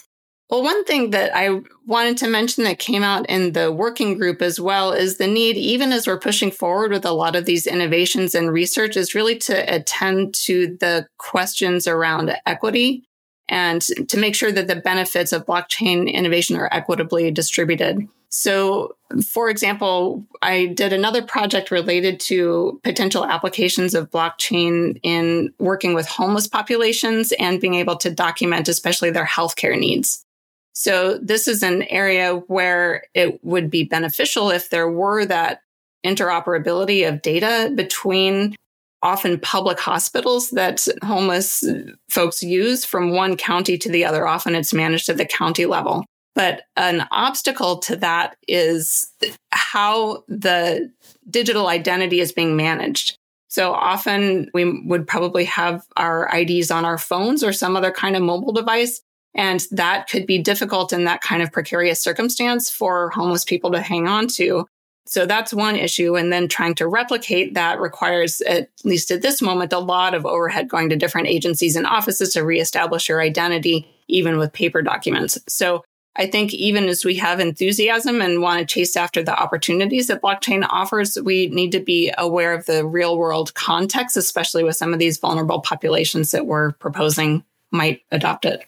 Well, 0.50 0.62
one 0.62 0.84
thing 0.84 1.12
that 1.12 1.36
I 1.36 1.62
wanted 1.88 2.18
to 2.18 2.28
mention 2.28 2.64
that 2.66 2.78
came 2.78 3.02
out 3.02 3.28
in 3.28 3.54
the 3.54 3.72
working 3.72 4.18
group 4.18 4.42
as 4.42 4.60
well 4.60 4.92
is 4.92 5.18
the 5.18 5.28
need, 5.28 5.58
even 5.58 5.92
as 5.92 6.06
we're 6.06 6.20
pushing 6.20 6.52
forward 6.52 6.92
with 6.92 7.06
a 7.06 7.12
lot 7.12 7.36
of 7.36 7.46
these 7.46 7.66
innovations 7.66 8.36
and 8.36 8.52
research, 8.52 8.98
is 8.98 9.16
really 9.16 9.38
to 9.40 9.76
attend 9.76 10.36
to 10.36 10.78
the 10.80 11.08
questions 11.18 11.88
around 11.88 12.36
equity 12.46 13.04
and 13.50 13.82
to 13.82 14.18
make 14.18 14.36
sure 14.36 14.52
that 14.52 14.68
the 14.68 14.76
benefits 14.76 15.34
of 15.34 15.46
blockchain 15.46 16.12
innovation 16.12 16.56
are 16.56 16.70
equitably 16.72 17.32
distributed. 17.32 18.08
So, 18.36 18.96
for 19.24 19.48
example, 19.48 20.26
I 20.42 20.66
did 20.66 20.92
another 20.92 21.22
project 21.22 21.70
related 21.70 22.20
to 22.22 22.82
potential 22.84 23.26
applications 23.26 23.94
of 23.94 24.10
blockchain 24.10 25.00
in 25.04 25.54
working 25.60 25.94
with 25.94 26.08
homeless 26.08 26.48
populations 26.48 27.32
and 27.34 27.62
being 27.62 27.76
able 27.76 27.96
to 27.98 28.10
document, 28.10 28.68
especially 28.68 29.12
their 29.12 29.28
healthcare 29.28 29.80
needs. 29.80 30.26
So, 30.74 31.20
this 31.20 31.48
is 31.48 31.62
an 31.62 31.84
area 31.84 32.38
where 32.48 33.04
it 33.14 33.40
would 33.46 33.70
be 33.70 33.84
beneficial 33.84 34.50
if 34.50 34.72
there 34.72 34.90
were 34.90 35.26
that 35.26 35.62
interoperability 36.04 37.08
of 37.08 37.22
data 37.22 37.72
between 37.76 38.56
often 39.04 39.40
public 39.40 39.80
hospitals 39.80 40.50
that 40.52 40.88
homeless 41.04 41.64
folks 42.10 42.42
use 42.42 42.84
from 42.84 43.12
one 43.12 43.38
county 43.38 43.78
to 43.78 43.92
the 43.92 44.06
other. 44.06 44.28
Often 44.28 44.56
it's 44.56 44.74
managed 44.74 45.08
at 45.10 45.18
the 45.18 45.26
county 45.26 45.68
level. 45.68 46.04
But 46.36 46.64
an 46.76 47.08
obstacle 47.12 47.78
to 47.80 47.96
that 47.98 48.36
is 48.48 49.12
how 49.52 50.24
the 50.28 50.92
digital 51.30 51.68
identity 51.68 52.20
is 52.20 52.32
being 52.32 52.56
managed. 52.56 53.18
So 53.50 53.72
often 53.72 54.50
we 54.54 54.82
would 54.88 55.08
probably 55.08 55.46
have 55.46 55.86
our 55.96 56.28
IDs 56.36 56.72
on 56.72 56.86
our 56.86 56.98
phones 56.98 57.44
or 57.44 57.54
some 57.54 57.76
other 57.76 57.92
kind 57.92 58.16
of 58.16 58.24
mobile 58.24 58.52
device. 58.52 59.02
And 59.36 59.64
that 59.72 60.10
could 60.10 60.26
be 60.26 60.40
difficult 60.40 60.92
in 60.92 61.06
that 61.06 61.22
kind 61.22 61.44
of 61.44 61.52
precarious 61.52 62.02
circumstance 62.02 62.70
for 62.70 63.12
homeless 63.12 63.44
people 63.46 63.72
to 63.72 63.82
hang 63.82 64.08
on 64.08 64.28
to. 64.30 64.66
So 65.06 65.26
that's 65.26 65.54
one 65.54 65.76
issue. 65.76 66.16
And 66.16 66.32
then 66.32 66.48
trying 66.48 66.76
to 66.76 66.88
replicate 66.88 67.54
that 67.54 67.80
requires, 67.80 68.42
at 68.42 68.70
least 68.84 69.12
at 69.12 69.22
this 69.22 69.42
moment, 69.42 69.74
a 69.74 69.80
lot 69.80 70.14
of 70.14 70.26
overhead 70.26 70.70
going 70.70 70.90
to 70.90 70.96
different 70.96 71.28
agencies 71.28 71.76
and 71.76 71.86
offices 71.86 72.34
to 72.34 72.44
reestablish 72.44 73.10
your 73.10 73.22
identity, 73.22 73.88
even 74.08 74.38
with 74.38 74.54
paper 74.54 74.82
documents. 74.82 75.38
So 75.48 75.84
I 76.16 76.28
think 76.28 76.54
even 76.54 76.86
as 76.86 77.04
we 77.04 77.16
have 77.16 77.40
enthusiasm 77.40 78.22
and 78.22 78.42
want 78.42 78.60
to 78.60 78.66
chase 78.66 78.96
after 78.96 79.24
the 79.24 79.36
opportunities 79.36 80.08
that 80.08 80.22
blockchain 80.22 80.66
offers, 80.70 81.18
we 81.20 81.48
need 81.48 81.72
to 81.72 81.80
be 81.80 82.14
aware 82.18 82.54
of 82.54 82.66
the 82.66 82.86
real 82.86 83.18
world 83.18 83.54
context, 83.56 84.16
especially 84.16 84.64
with 84.64 84.76
some 84.76 84.94
of 84.94 85.00
these 85.00 85.18
vulnerable 85.18 85.62
populations 85.62 86.32
that 86.32 86.46
we're 86.46 86.74
proposing 86.74 87.44
might 87.72 88.02
adopt 88.12 88.46
it. 88.46 88.64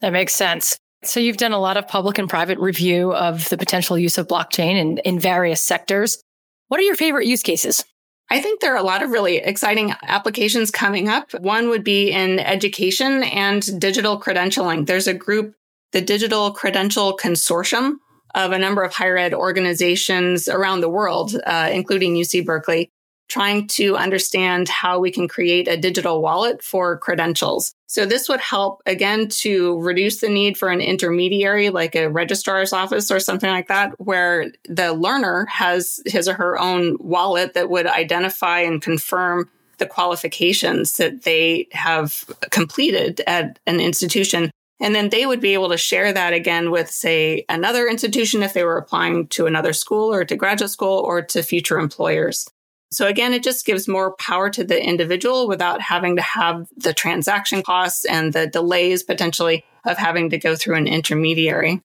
That 0.00 0.12
makes 0.12 0.34
sense. 0.34 0.78
So 1.02 1.18
you've 1.18 1.36
done 1.36 1.52
a 1.52 1.58
lot 1.58 1.76
of 1.76 1.88
public 1.88 2.18
and 2.18 2.28
private 2.28 2.58
review 2.58 3.12
of 3.12 3.48
the 3.48 3.58
potential 3.58 3.98
use 3.98 4.18
of 4.18 4.28
blockchain 4.28 4.76
in, 4.76 4.98
in 4.98 5.18
various 5.18 5.62
sectors. 5.62 6.22
What 6.68 6.78
are 6.78 6.84
your 6.84 6.96
favorite 6.96 7.26
use 7.26 7.42
cases? 7.42 7.84
I 8.30 8.40
think 8.40 8.60
there 8.60 8.74
are 8.74 8.78
a 8.78 8.82
lot 8.82 9.02
of 9.02 9.10
really 9.10 9.38
exciting 9.38 9.94
applications 10.02 10.70
coming 10.70 11.08
up. 11.08 11.32
One 11.40 11.70
would 11.70 11.82
be 11.82 12.10
in 12.10 12.38
education 12.38 13.24
and 13.24 13.80
digital 13.80 14.20
credentialing. 14.20 14.86
There's 14.86 15.06
a 15.06 15.14
group 15.14 15.54
the 15.92 16.00
Digital 16.00 16.50
Credential 16.50 17.16
Consortium 17.16 17.96
of 18.34 18.52
a 18.52 18.58
number 18.58 18.82
of 18.82 18.92
higher 18.92 19.16
ed 19.16 19.34
organizations 19.34 20.48
around 20.48 20.80
the 20.80 20.88
world, 20.88 21.34
uh, 21.46 21.70
including 21.72 22.14
UC 22.14 22.44
Berkeley, 22.44 22.90
trying 23.28 23.66
to 23.66 23.96
understand 23.96 24.68
how 24.68 24.98
we 24.98 25.10
can 25.10 25.28
create 25.28 25.68
a 25.68 25.76
digital 25.76 26.22
wallet 26.22 26.62
for 26.62 26.96
credentials. 26.98 27.74
So 27.86 28.06
this 28.06 28.28
would 28.28 28.40
help 28.40 28.80
again 28.86 29.28
to 29.28 29.78
reduce 29.80 30.20
the 30.20 30.28
need 30.28 30.56
for 30.56 30.70
an 30.70 30.80
intermediary 30.80 31.68
like 31.70 31.94
a 31.94 32.08
registrar's 32.08 32.72
office 32.72 33.10
or 33.10 33.20
something 33.20 33.50
like 33.50 33.68
that, 33.68 33.92
where 34.00 34.50
the 34.68 34.94
learner 34.94 35.46
has 35.46 36.00
his 36.06 36.28
or 36.28 36.34
her 36.34 36.58
own 36.58 36.96
wallet 37.00 37.54
that 37.54 37.70
would 37.70 37.86
identify 37.86 38.60
and 38.60 38.82
confirm 38.82 39.48
the 39.76 39.86
qualifications 39.86 40.94
that 40.94 41.22
they 41.22 41.68
have 41.72 42.24
completed 42.50 43.20
at 43.26 43.58
an 43.66 43.78
institution 43.78 44.50
and 44.80 44.94
then 44.94 45.08
they 45.08 45.26
would 45.26 45.40
be 45.40 45.54
able 45.54 45.70
to 45.70 45.78
share 45.78 46.12
that 46.12 46.32
again 46.32 46.70
with, 46.70 46.90
say, 46.90 47.44
another 47.48 47.88
institution 47.88 48.42
if 48.42 48.52
they 48.52 48.62
were 48.62 48.76
applying 48.76 49.26
to 49.28 49.46
another 49.46 49.72
school 49.72 50.12
or 50.12 50.24
to 50.24 50.36
graduate 50.36 50.70
school 50.70 50.98
or 50.98 51.22
to 51.22 51.42
future 51.42 51.78
employers. 51.78 52.48
So 52.90 53.06
again, 53.06 53.34
it 53.34 53.42
just 53.42 53.66
gives 53.66 53.86
more 53.86 54.14
power 54.16 54.48
to 54.50 54.64
the 54.64 54.82
individual 54.82 55.46
without 55.46 55.80
having 55.82 56.16
to 56.16 56.22
have 56.22 56.68
the 56.76 56.94
transaction 56.94 57.62
costs 57.62 58.04
and 58.04 58.32
the 58.32 58.46
delays 58.46 59.02
potentially 59.02 59.64
of 59.84 59.98
having 59.98 60.30
to 60.30 60.38
go 60.38 60.56
through 60.56 60.76
an 60.76 60.86
intermediary. 60.86 61.82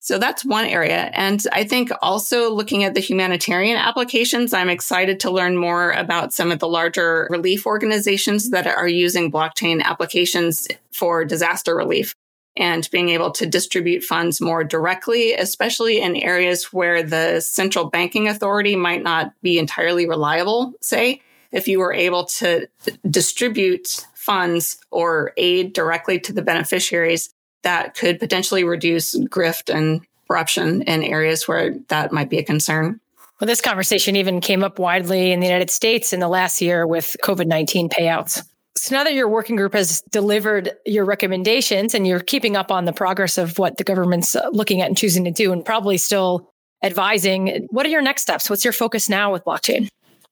So 0.00 0.18
that's 0.18 0.44
one 0.44 0.66
area. 0.66 1.10
And 1.14 1.42
I 1.52 1.64
think 1.64 1.90
also 2.00 2.54
looking 2.54 2.84
at 2.84 2.94
the 2.94 3.00
humanitarian 3.00 3.76
applications, 3.76 4.54
I'm 4.54 4.68
excited 4.68 5.18
to 5.20 5.32
learn 5.32 5.56
more 5.56 5.90
about 5.90 6.32
some 6.32 6.52
of 6.52 6.60
the 6.60 6.68
larger 6.68 7.26
relief 7.28 7.66
organizations 7.66 8.50
that 8.50 8.68
are 8.68 8.88
using 8.88 9.32
blockchain 9.32 9.82
applications 9.82 10.68
for 10.92 11.24
disaster 11.24 11.74
relief 11.74 12.14
and 12.56 12.88
being 12.90 13.10
able 13.10 13.30
to 13.32 13.46
distribute 13.46 14.02
funds 14.02 14.40
more 14.40 14.64
directly, 14.64 15.34
especially 15.34 16.00
in 16.00 16.16
areas 16.16 16.72
where 16.72 17.02
the 17.02 17.40
central 17.40 17.86
banking 17.90 18.28
authority 18.28 18.76
might 18.76 19.02
not 19.02 19.32
be 19.42 19.58
entirely 19.58 20.08
reliable. 20.08 20.72
Say, 20.80 21.20
if 21.52 21.68
you 21.68 21.78
were 21.78 21.92
able 21.92 22.24
to 22.24 22.66
distribute 23.08 24.06
funds 24.14 24.78
or 24.90 25.32
aid 25.36 25.72
directly 25.72 26.18
to 26.20 26.32
the 26.32 26.42
beneficiaries, 26.42 27.30
that 27.62 27.94
could 27.94 28.18
potentially 28.18 28.64
reduce 28.64 29.18
grift 29.18 29.74
and 29.74 30.00
corruption 30.28 30.82
in 30.82 31.02
areas 31.02 31.46
where 31.46 31.74
that 31.88 32.12
might 32.12 32.30
be 32.30 32.38
a 32.38 32.44
concern. 32.44 33.00
Well, 33.40 33.46
this 33.46 33.60
conversation 33.60 34.16
even 34.16 34.40
came 34.40 34.64
up 34.64 34.78
widely 34.78 35.30
in 35.30 35.40
the 35.40 35.46
United 35.46 35.70
States 35.70 36.12
in 36.12 36.20
the 36.20 36.28
last 36.28 36.62
year 36.62 36.86
with 36.86 37.16
COVID 37.22 37.46
19 37.46 37.90
payouts. 37.90 38.42
So 38.76 38.94
now 38.94 39.04
that 39.04 39.14
your 39.14 39.28
working 39.28 39.56
group 39.56 39.72
has 39.72 40.02
delivered 40.10 40.72
your 40.84 41.04
recommendations 41.04 41.94
and 41.94 42.06
you're 42.06 42.20
keeping 42.20 42.56
up 42.56 42.70
on 42.70 42.84
the 42.84 42.92
progress 42.92 43.38
of 43.38 43.58
what 43.58 43.78
the 43.78 43.84
government's 43.84 44.36
uh, 44.36 44.48
looking 44.52 44.82
at 44.82 44.88
and 44.88 44.96
choosing 44.96 45.24
to 45.24 45.30
do 45.30 45.52
and 45.52 45.64
probably 45.64 45.96
still 45.96 46.50
advising, 46.82 47.66
what 47.70 47.86
are 47.86 47.88
your 47.88 48.02
next 48.02 48.22
steps? 48.22 48.50
What's 48.50 48.64
your 48.64 48.72
focus 48.72 49.08
now 49.08 49.32
with 49.32 49.44
blockchain? 49.44 49.88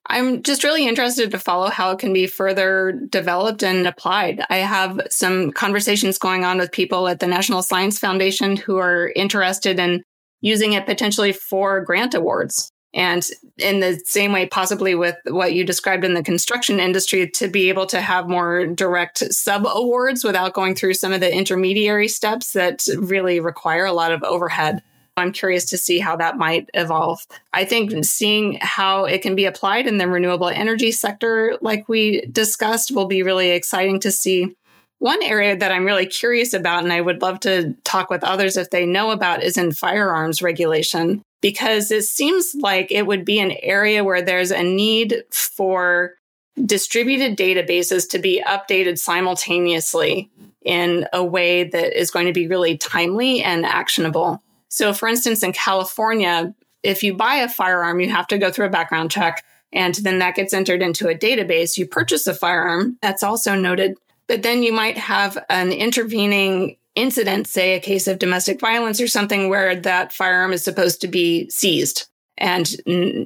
I'm 0.06 0.42
just 0.42 0.64
really 0.64 0.86
interested 0.86 1.30
to 1.30 1.38
follow 1.38 1.70
how 1.70 1.92
it 1.92 1.98
can 1.98 2.12
be 2.12 2.26
further 2.26 3.00
developed 3.08 3.62
and 3.64 3.86
applied. 3.86 4.44
I 4.50 4.58
have 4.58 5.00
some 5.08 5.50
conversations 5.50 6.18
going 6.18 6.44
on 6.44 6.58
with 6.58 6.70
people 6.70 7.08
at 7.08 7.20
the 7.20 7.26
National 7.26 7.62
Science 7.62 7.98
Foundation 7.98 8.56
who 8.56 8.76
are 8.76 9.10
interested 9.16 9.78
in 9.78 10.02
using 10.42 10.74
it 10.74 10.84
potentially 10.84 11.32
for 11.32 11.80
grant 11.80 12.12
awards. 12.12 12.70
And 12.94 13.28
in 13.58 13.80
the 13.80 14.00
same 14.04 14.32
way, 14.32 14.46
possibly 14.46 14.94
with 14.94 15.16
what 15.26 15.52
you 15.52 15.64
described 15.64 16.04
in 16.04 16.14
the 16.14 16.22
construction 16.22 16.78
industry, 16.78 17.28
to 17.28 17.48
be 17.48 17.68
able 17.68 17.86
to 17.86 18.00
have 18.00 18.28
more 18.28 18.66
direct 18.66 19.18
sub 19.34 19.66
awards 19.66 20.22
without 20.22 20.54
going 20.54 20.76
through 20.76 20.94
some 20.94 21.12
of 21.12 21.20
the 21.20 21.32
intermediary 21.32 22.06
steps 22.06 22.52
that 22.52 22.84
really 22.96 23.40
require 23.40 23.84
a 23.84 23.92
lot 23.92 24.12
of 24.12 24.22
overhead. 24.22 24.80
I'm 25.16 25.32
curious 25.32 25.64
to 25.66 25.78
see 25.78 25.98
how 25.98 26.16
that 26.16 26.38
might 26.38 26.70
evolve. 26.74 27.26
I 27.52 27.64
think 27.64 28.04
seeing 28.04 28.58
how 28.60 29.04
it 29.04 29.22
can 29.22 29.34
be 29.34 29.44
applied 29.44 29.86
in 29.86 29.98
the 29.98 30.08
renewable 30.08 30.48
energy 30.48 30.92
sector, 30.92 31.56
like 31.60 31.88
we 31.88 32.26
discussed, 32.26 32.92
will 32.92 33.06
be 33.06 33.22
really 33.22 33.50
exciting 33.50 34.00
to 34.00 34.12
see. 34.12 34.54
One 34.98 35.22
area 35.22 35.56
that 35.56 35.70
I'm 35.72 35.84
really 35.84 36.06
curious 36.06 36.52
about, 36.52 36.84
and 36.84 36.92
I 36.92 37.00
would 37.00 37.22
love 37.22 37.40
to 37.40 37.74
talk 37.84 38.08
with 38.08 38.24
others 38.24 38.56
if 38.56 38.70
they 38.70 38.86
know 38.86 39.10
about, 39.10 39.42
is 39.42 39.58
in 39.58 39.72
firearms 39.72 40.42
regulation 40.42 41.22
because 41.44 41.90
it 41.90 42.04
seems 42.04 42.54
like 42.58 42.90
it 42.90 43.06
would 43.06 43.22
be 43.22 43.38
an 43.38 43.52
area 43.62 44.02
where 44.02 44.22
there's 44.22 44.50
a 44.50 44.62
need 44.62 45.24
for 45.30 46.14
distributed 46.64 47.36
databases 47.36 48.08
to 48.08 48.18
be 48.18 48.42
updated 48.46 48.98
simultaneously 48.98 50.30
in 50.64 51.06
a 51.12 51.22
way 51.22 51.64
that 51.64 52.00
is 52.00 52.10
going 52.10 52.24
to 52.24 52.32
be 52.32 52.46
really 52.46 52.78
timely 52.78 53.42
and 53.42 53.66
actionable. 53.66 54.42
So, 54.70 54.94
for 54.94 55.06
instance, 55.06 55.42
in 55.42 55.52
California, 55.52 56.54
if 56.82 57.02
you 57.02 57.12
buy 57.12 57.34
a 57.34 57.48
firearm, 57.50 58.00
you 58.00 58.08
have 58.08 58.28
to 58.28 58.38
go 58.38 58.50
through 58.50 58.68
a 58.68 58.70
background 58.70 59.10
check, 59.10 59.44
and 59.70 59.94
then 59.96 60.20
that 60.20 60.36
gets 60.36 60.54
entered 60.54 60.80
into 60.80 61.08
a 61.08 61.14
database. 61.14 61.76
You 61.76 61.86
purchase 61.86 62.26
a 62.26 62.32
firearm, 62.32 62.96
that's 63.02 63.22
also 63.22 63.54
noted, 63.54 63.98
but 64.28 64.42
then 64.42 64.62
you 64.62 64.72
might 64.72 64.96
have 64.96 65.36
an 65.50 65.72
intervening 65.72 66.78
incident, 66.94 67.46
say 67.46 67.74
a 67.74 67.80
case 67.80 68.06
of 68.06 68.18
domestic 68.18 68.60
violence 68.60 69.00
or 69.00 69.08
something 69.08 69.48
where 69.48 69.76
that 69.76 70.12
firearm 70.12 70.52
is 70.52 70.64
supposed 70.64 71.00
to 71.00 71.08
be 71.08 71.48
seized 71.50 72.08
and 72.36 72.68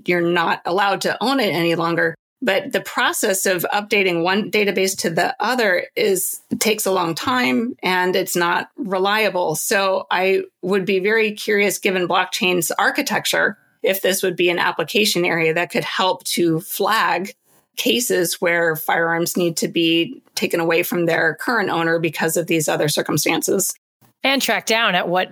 you're 0.06 0.20
not 0.20 0.60
allowed 0.64 1.00
to 1.02 1.16
own 1.22 1.40
it 1.40 1.54
any 1.54 1.74
longer. 1.74 2.14
But 2.40 2.72
the 2.72 2.80
process 2.80 3.46
of 3.46 3.66
updating 3.72 4.22
one 4.22 4.50
database 4.50 4.96
to 4.98 5.10
the 5.10 5.34
other 5.40 5.86
is 5.96 6.40
takes 6.60 6.86
a 6.86 6.92
long 6.92 7.14
time 7.16 7.74
and 7.82 8.14
it's 8.14 8.36
not 8.36 8.68
reliable. 8.76 9.56
So 9.56 10.06
I 10.10 10.42
would 10.62 10.84
be 10.84 11.00
very 11.00 11.32
curious 11.32 11.78
given 11.78 12.06
blockchain's 12.06 12.70
architecture 12.70 13.58
if 13.82 14.02
this 14.02 14.22
would 14.22 14.36
be 14.36 14.50
an 14.50 14.58
application 14.58 15.24
area 15.24 15.54
that 15.54 15.70
could 15.70 15.84
help 15.84 16.22
to 16.24 16.60
flag 16.60 17.34
cases 17.78 18.40
where 18.40 18.76
firearms 18.76 19.36
need 19.36 19.56
to 19.56 19.68
be 19.68 20.22
taken 20.34 20.60
away 20.60 20.82
from 20.82 21.06
their 21.06 21.36
current 21.36 21.70
owner 21.70 21.98
because 21.98 22.36
of 22.36 22.46
these 22.46 22.68
other 22.68 22.88
circumstances. 22.88 23.74
And 24.22 24.42
track 24.42 24.66
down 24.66 24.94
at 24.94 25.08
what 25.08 25.30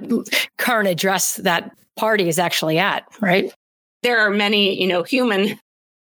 current 0.56 0.88
address 0.88 1.36
that 1.36 1.76
party 1.96 2.28
is 2.28 2.38
actually 2.38 2.78
at, 2.78 3.04
right? 3.20 3.52
There 4.02 4.20
are 4.20 4.30
many, 4.30 4.80
you 4.80 4.86
know, 4.86 5.02
human 5.02 5.58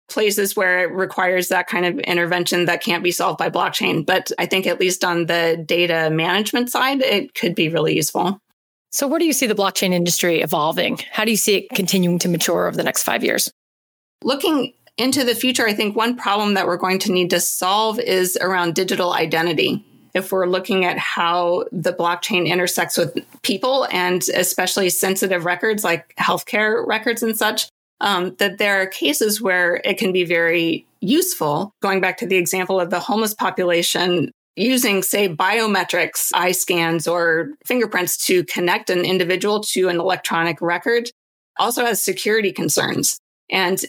places 0.09 0.55
where 0.55 0.83
it 0.83 0.91
requires 0.91 1.49
that 1.49 1.67
kind 1.67 1.85
of 1.85 1.99
intervention 1.99 2.65
that 2.65 2.81
can't 2.81 3.03
be 3.03 3.11
solved 3.11 3.37
by 3.37 3.49
blockchain. 3.49 4.05
But 4.05 4.31
I 4.37 4.45
think 4.45 4.65
at 4.65 4.79
least 4.79 5.03
on 5.03 5.25
the 5.25 5.61
data 5.65 6.09
management 6.09 6.69
side, 6.71 7.01
it 7.01 7.33
could 7.33 7.55
be 7.55 7.67
really 7.67 7.95
useful. 7.95 8.39
So 8.91 9.07
where 9.07 9.19
do 9.19 9.25
you 9.25 9.33
see 9.33 9.47
the 9.47 9.55
blockchain 9.55 9.91
industry 9.91 10.41
evolving? 10.41 10.99
How 11.11 11.25
do 11.25 11.31
you 11.31 11.37
see 11.37 11.57
it 11.57 11.69
continuing 11.71 12.19
to 12.19 12.29
mature 12.29 12.67
over 12.67 12.77
the 12.77 12.83
next 12.83 13.03
five 13.03 13.23
years? 13.23 13.51
Looking 14.23 14.73
into 14.97 15.23
the 15.23 15.35
future, 15.35 15.67
I 15.67 15.73
think 15.73 15.95
one 15.95 16.15
problem 16.15 16.55
that 16.55 16.65
we're 16.65 16.77
going 16.77 16.99
to 16.99 17.11
need 17.11 17.29
to 17.29 17.39
solve 17.39 17.99
is 17.99 18.37
around 18.41 18.75
digital 18.75 19.13
identity. 19.13 19.85
If 20.13 20.31
we're 20.31 20.47
looking 20.47 20.85
at 20.85 20.97
how 20.97 21.65
the 21.71 21.93
blockchain 21.93 22.47
intersects 22.47 22.97
with 22.97 23.15
people 23.43 23.87
and 23.91 24.23
especially 24.35 24.89
sensitive 24.89 25.45
records 25.45 25.83
like 25.83 26.15
healthcare 26.17 26.85
records 26.87 27.21
and 27.21 27.37
such, 27.37 27.69
um, 28.01 28.35
that 28.35 28.57
there 28.57 28.81
are 28.81 28.87
cases 28.87 29.41
where 29.41 29.81
it 29.83 29.97
can 29.97 30.11
be 30.11 30.23
very 30.23 30.85
useful. 31.01 31.71
Going 31.81 32.01
back 32.01 32.17
to 32.17 32.25
the 32.25 32.37
example 32.37 32.79
of 32.79 32.89
the 32.89 32.99
homeless 32.99 33.35
population, 33.35 34.31
using, 34.55 35.03
say, 35.03 35.29
biometrics, 35.29 36.31
eye 36.33 36.51
scans, 36.51 37.07
or 37.07 37.51
fingerprints 37.65 38.17
to 38.25 38.43
connect 38.45 38.89
an 38.89 39.05
individual 39.05 39.61
to 39.61 39.87
an 39.87 39.99
electronic 39.99 40.59
record 40.61 41.09
also 41.59 41.85
has 41.85 42.03
security 42.03 42.51
concerns. 42.51 43.19
And 43.49 43.83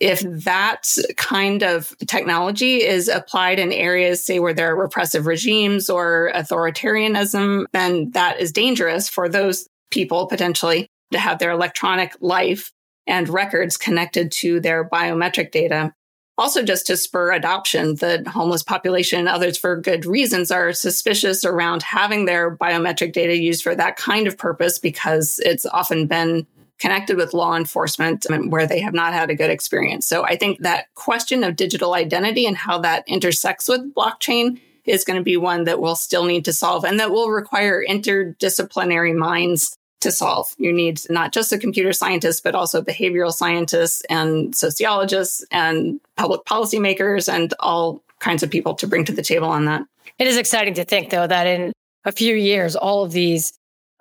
if 0.00 0.20
that 0.44 0.88
kind 1.16 1.62
of 1.62 1.94
technology 2.06 2.82
is 2.82 3.08
applied 3.08 3.58
in 3.58 3.72
areas, 3.72 4.24
say, 4.24 4.38
where 4.38 4.54
there 4.54 4.72
are 4.72 4.80
repressive 4.80 5.26
regimes 5.26 5.88
or 5.90 6.30
authoritarianism, 6.34 7.66
then 7.72 8.10
that 8.12 8.40
is 8.40 8.52
dangerous 8.52 9.08
for 9.08 9.28
those 9.28 9.68
people 9.90 10.26
potentially 10.26 10.88
to 11.12 11.18
have 11.18 11.38
their 11.38 11.50
electronic 11.50 12.16
life 12.20 12.72
and 13.06 13.28
records 13.28 13.76
connected 13.76 14.32
to 14.32 14.60
their 14.60 14.88
biometric 14.88 15.50
data. 15.50 15.92
Also, 16.38 16.62
just 16.62 16.86
to 16.86 16.96
spur 16.96 17.32
adoption, 17.32 17.96
the 17.96 18.24
homeless 18.26 18.62
population 18.62 19.18
and 19.18 19.28
others 19.28 19.58
for 19.58 19.76
good 19.76 20.06
reasons 20.06 20.50
are 20.50 20.72
suspicious 20.72 21.44
around 21.44 21.82
having 21.82 22.24
their 22.24 22.56
biometric 22.56 23.12
data 23.12 23.36
used 23.36 23.62
for 23.62 23.74
that 23.74 23.96
kind 23.96 24.26
of 24.26 24.38
purpose 24.38 24.78
because 24.78 25.38
it's 25.44 25.66
often 25.66 26.06
been 26.06 26.46
connected 26.82 27.16
with 27.16 27.32
law 27.32 27.54
enforcement 27.54 28.26
where 28.48 28.66
they 28.66 28.80
have 28.80 28.92
not 28.92 29.12
had 29.12 29.30
a 29.30 29.36
good 29.36 29.50
experience. 29.50 30.04
So 30.04 30.24
I 30.24 30.34
think 30.34 30.58
that 30.58 30.92
question 30.96 31.44
of 31.44 31.54
digital 31.54 31.94
identity 31.94 32.44
and 32.44 32.56
how 32.56 32.80
that 32.80 33.04
intersects 33.06 33.68
with 33.68 33.94
blockchain 33.94 34.60
is 34.84 35.04
going 35.04 35.16
to 35.16 35.22
be 35.22 35.36
one 35.36 35.62
that 35.64 35.80
we'll 35.80 35.94
still 35.94 36.24
need 36.24 36.44
to 36.46 36.52
solve 36.52 36.84
and 36.84 36.98
that 36.98 37.12
will 37.12 37.30
require 37.30 37.84
interdisciplinary 37.88 39.14
minds 39.14 39.76
to 40.00 40.10
solve. 40.10 40.52
You 40.58 40.72
need 40.72 41.00
not 41.08 41.32
just 41.32 41.52
a 41.52 41.58
computer 41.58 41.92
scientist, 41.92 42.42
but 42.42 42.56
also 42.56 42.82
behavioral 42.82 43.32
scientists 43.32 44.02
and 44.10 44.52
sociologists 44.52 45.46
and 45.52 46.00
public 46.16 46.44
policymakers 46.44 47.32
and 47.32 47.54
all 47.60 48.02
kinds 48.18 48.42
of 48.42 48.50
people 48.50 48.74
to 48.74 48.88
bring 48.88 49.04
to 49.04 49.12
the 49.12 49.22
table 49.22 49.46
on 49.46 49.66
that. 49.66 49.82
It 50.18 50.26
is 50.26 50.36
exciting 50.36 50.74
to 50.74 50.84
think, 50.84 51.10
though, 51.10 51.28
that 51.28 51.46
in 51.46 51.72
a 52.04 52.10
few 52.10 52.34
years, 52.34 52.74
all 52.74 53.04
of 53.04 53.12
these 53.12 53.52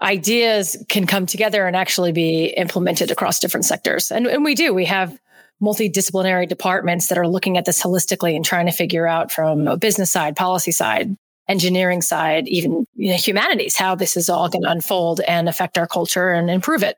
ideas 0.01 0.75
can 0.89 1.05
come 1.05 1.25
together 1.25 1.67
and 1.67 1.75
actually 1.75 2.11
be 2.11 2.45
implemented 2.45 3.11
across 3.11 3.39
different 3.39 3.65
sectors. 3.65 4.11
And, 4.11 4.27
and 4.27 4.43
we 4.43 4.55
do. 4.55 4.73
We 4.73 4.85
have 4.85 5.17
multidisciplinary 5.61 6.47
departments 6.47 7.07
that 7.07 7.17
are 7.17 7.27
looking 7.27 7.57
at 7.57 7.65
this 7.65 7.81
holistically 7.81 8.35
and 8.35 8.43
trying 8.43 8.65
to 8.65 8.71
figure 8.71 9.05
out 9.05 9.31
from 9.31 9.67
a 9.67 9.77
business 9.77 10.11
side, 10.11 10.35
policy 10.35 10.71
side, 10.71 11.15
engineering 11.47 12.01
side, 12.01 12.47
even 12.47 12.85
you 12.95 13.11
know, 13.11 13.17
humanities, 13.17 13.77
how 13.77 13.93
this 13.93 14.17
is 14.17 14.27
all 14.27 14.49
going 14.49 14.63
to 14.63 14.71
unfold 14.71 15.21
and 15.21 15.47
affect 15.47 15.77
our 15.77 15.87
culture 15.87 16.31
and 16.31 16.49
improve 16.49 16.81
it. 16.81 16.97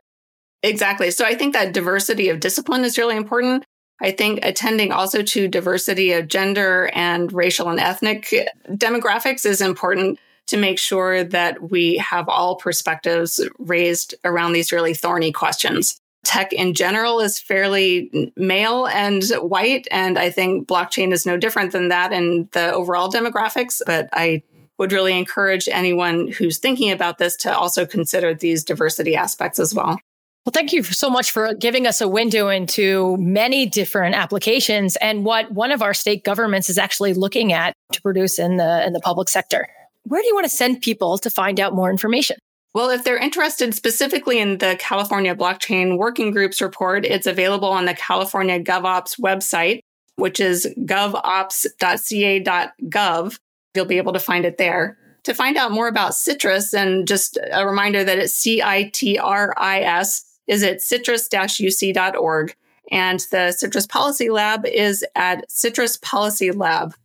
Exactly. 0.61 1.11
So 1.11 1.25
I 1.25 1.35
think 1.35 1.53
that 1.53 1.73
diversity 1.73 2.29
of 2.29 2.39
discipline 2.39 2.85
is 2.85 2.97
really 2.97 3.17
important. 3.17 3.65
I 4.01 4.11
think 4.11 4.39
attending 4.43 4.91
also 4.91 5.21
to 5.23 5.47
diversity 5.47 6.13
of 6.13 6.27
gender 6.27 6.89
and 6.93 7.31
racial 7.33 7.69
and 7.69 7.79
ethnic 7.79 8.33
demographics 8.69 9.45
is 9.45 9.61
important 9.61 10.19
to 10.47 10.57
make 10.57 10.77
sure 10.77 11.23
that 11.23 11.71
we 11.71 11.97
have 11.97 12.27
all 12.27 12.55
perspectives 12.55 13.39
raised 13.59 14.15
around 14.23 14.53
these 14.53 14.71
really 14.71 14.93
thorny 14.93 15.31
questions. 15.31 15.97
Tech 16.23 16.53
in 16.53 16.73
general 16.73 17.19
is 17.19 17.39
fairly 17.39 18.31
male 18.37 18.87
and 18.87 19.23
white. 19.41 19.87
And 19.91 20.17
I 20.17 20.29
think 20.29 20.67
blockchain 20.67 21.11
is 21.11 21.25
no 21.25 21.37
different 21.37 21.71
than 21.71 21.89
that 21.89 22.13
in 22.13 22.47
the 22.53 22.73
overall 22.73 23.11
demographics. 23.11 23.81
But 23.85 24.09
I 24.13 24.43
would 24.77 24.91
really 24.91 25.17
encourage 25.17 25.67
anyone 25.67 26.29
who's 26.29 26.57
thinking 26.57 26.91
about 26.91 27.17
this 27.17 27.35
to 27.37 27.55
also 27.55 27.85
consider 27.85 28.33
these 28.33 28.63
diversity 28.63 29.15
aspects 29.15 29.59
as 29.59 29.73
well. 29.73 29.99
Well, 30.45 30.51
thank 30.51 30.73
you 30.73 30.83
so 30.83 31.09
much 31.09 31.31
for 31.31 31.53
giving 31.53 31.87
us 31.87 32.01
a 32.01 32.07
window 32.07 32.49
into 32.49 33.15
many 33.17 33.65
different 33.65 34.15
applications 34.15 34.97
and 34.97 35.23
what 35.23 35.51
one 35.51 35.71
of 35.71 35.81
our 35.81 35.93
state 35.93 36.25
governments 36.25 36.69
is 36.69 36.77
actually 36.77 37.13
looking 37.13 37.53
at 37.53 37.73
to 37.93 38.01
produce 38.01 38.39
in 38.39 38.57
the 38.57 38.85
in 38.85 38.91
the 38.91 38.99
public 38.99 39.29
sector 39.29 39.69
where 40.03 40.21
do 40.21 40.27
you 40.27 40.35
want 40.35 40.45
to 40.45 40.49
send 40.49 40.81
people 40.81 41.17
to 41.17 41.29
find 41.29 41.59
out 41.59 41.73
more 41.73 41.89
information? 41.89 42.37
Well, 42.73 42.89
if 42.89 43.03
they're 43.03 43.17
interested 43.17 43.75
specifically 43.75 44.39
in 44.39 44.57
the 44.57 44.75
California 44.79 45.35
Blockchain 45.35 45.97
Working 45.97 46.31
Groups 46.31 46.61
report, 46.61 47.05
it's 47.05 47.27
available 47.27 47.69
on 47.69 47.85
the 47.85 47.93
California 47.93 48.59
GovOps 48.59 49.19
website, 49.19 49.81
which 50.15 50.39
is 50.39 50.67
govops.ca.gov. 50.79 53.37
You'll 53.75 53.85
be 53.85 53.97
able 53.97 54.13
to 54.13 54.19
find 54.19 54.45
it 54.45 54.57
there. 54.57 54.97
To 55.23 55.35
find 55.35 55.55
out 55.55 55.71
more 55.71 55.87
about 55.87 56.13
CITRIS, 56.13 56.73
and 56.73 57.07
just 57.07 57.37
a 57.51 57.65
reminder 57.65 58.03
that 58.03 58.17
it's 58.17 58.33
C 58.33 58.61
I 58.61 58.89
T 58.93 59.17
R 59.17 59.53
I 59.55 59.79
S, 59.81 60.25
is 60.47 60.63
at 60.63 60.79
citris 60.79 61.29
uc.org. 61.29 62.55
And 62.91 63.19
the 63.31 63.55
CITRIS 63.57 63.87
Policy 63.87 64.29
Lab 64.29 64.65
is 64.65 65.05
at 65.15 65.45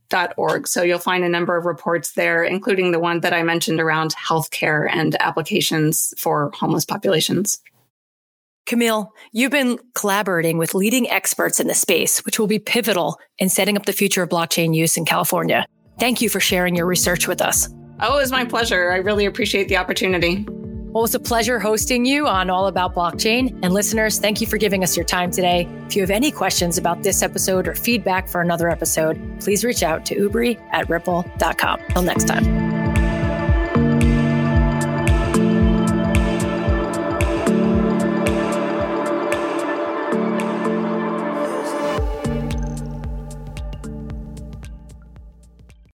citrispolicylab.org. 0.08 0.68
So 0.68 0.82
you'll 0.82 0.98
find 0.98 1.24
a 1.24 1.28
number 1.28 1.56
of 1.56 1.64
reports 1.64 2.12
there, 2.12 2.42
including 2.42 2.92
the 2.92 2.98
one 2.98 3.20
that 3.20 3.32
I 3.32 3.42
mentioned 3.42 3.80
around 3.80 4.14
healthcare 4.14 4.88
and 4.90 5.20
applications 5.20 6.14
for 6.18 6.50
homeless 6.54 6.84
populations. 6.84 7.60
Camille, 8.66 9.14
you've 9.32 9.50
been 9.50 9.78
collaborating 9.94 10.58
with 10.58 10.74
leading 10.74 11.08
experts 11.08 11.58
in 11.58 11.68
the 11.68 11.74
space, 11.74 12.24
which 12.26 12.38
will 12.38 12.46
be 12.46 12.58
pivotal 12.58 13.18
in 13.38 13.48
setting 13.48 13.76
up 13.76 13.86
the 13.86 13.92
future 13.94 14.22
of 14.22 14.28
blockchain 14.28 14.74
use 14.74 14.96
in 14.96 15.06
California. 15.06 15.66
Thank 15.98 16.20
you 16.20 16.28
for 16.28 16.38
sharing 16.38 16.76
your 16.76 16.86
research 16.86 17.26
with 17.26 17.40
us. 17.40 17.68
Oh, 18.00 18.18
it 18.18 18.20
was 18.20 18.30
my 18.30 18.44
pleasure. 18.44 18.92
I 18.92 18.96
really 18.96 19.24
appreciate 19.24 19.68
the 19.68 19.78
opportunity. 19.78 20.46
Well, 20.98 21.04
it's 21.04 21.14
a 21.14 21.20
pleasure 21.20 21.60
hosting 21.60 22.04
you 22.04 22.26
on 22.26 22.50
All 22.50 22.66
About 22.66 22.92
Blockchain. 22.92 23.56
And 23.62 23.72
listeners, 23.72 24.18
thank 24.18 24.40
you 24.40 24.48
for 24.48 24.58
giving 24.58 24.82
us 24.82 24.96
your 24.96 25.06
time 25.06 25.30
today. 25.30 25.68
If 25.86 25.94
you 25.94 26.02
have 26.02 26.10
any 26.10 26.32
questions 26.32 26.76
about 26.76 27.04
this 27.04 27.22
episode 27.22 27.68
or 27.68 27.76
feedback 27.76 28.28
for 28.28 28.40
another 28.40 28.68
episode, 28.68 29.16
please 29.38 29.62
reach 29.64 29.84
out 29.84 30.04
to 30.06 30.16
ubri 30.16 30.60
at 30.72 30.90
ripple.com. 30.90 31.80
Till 31.90 32.02
next 32.02 32.26
time. 32.26 32.87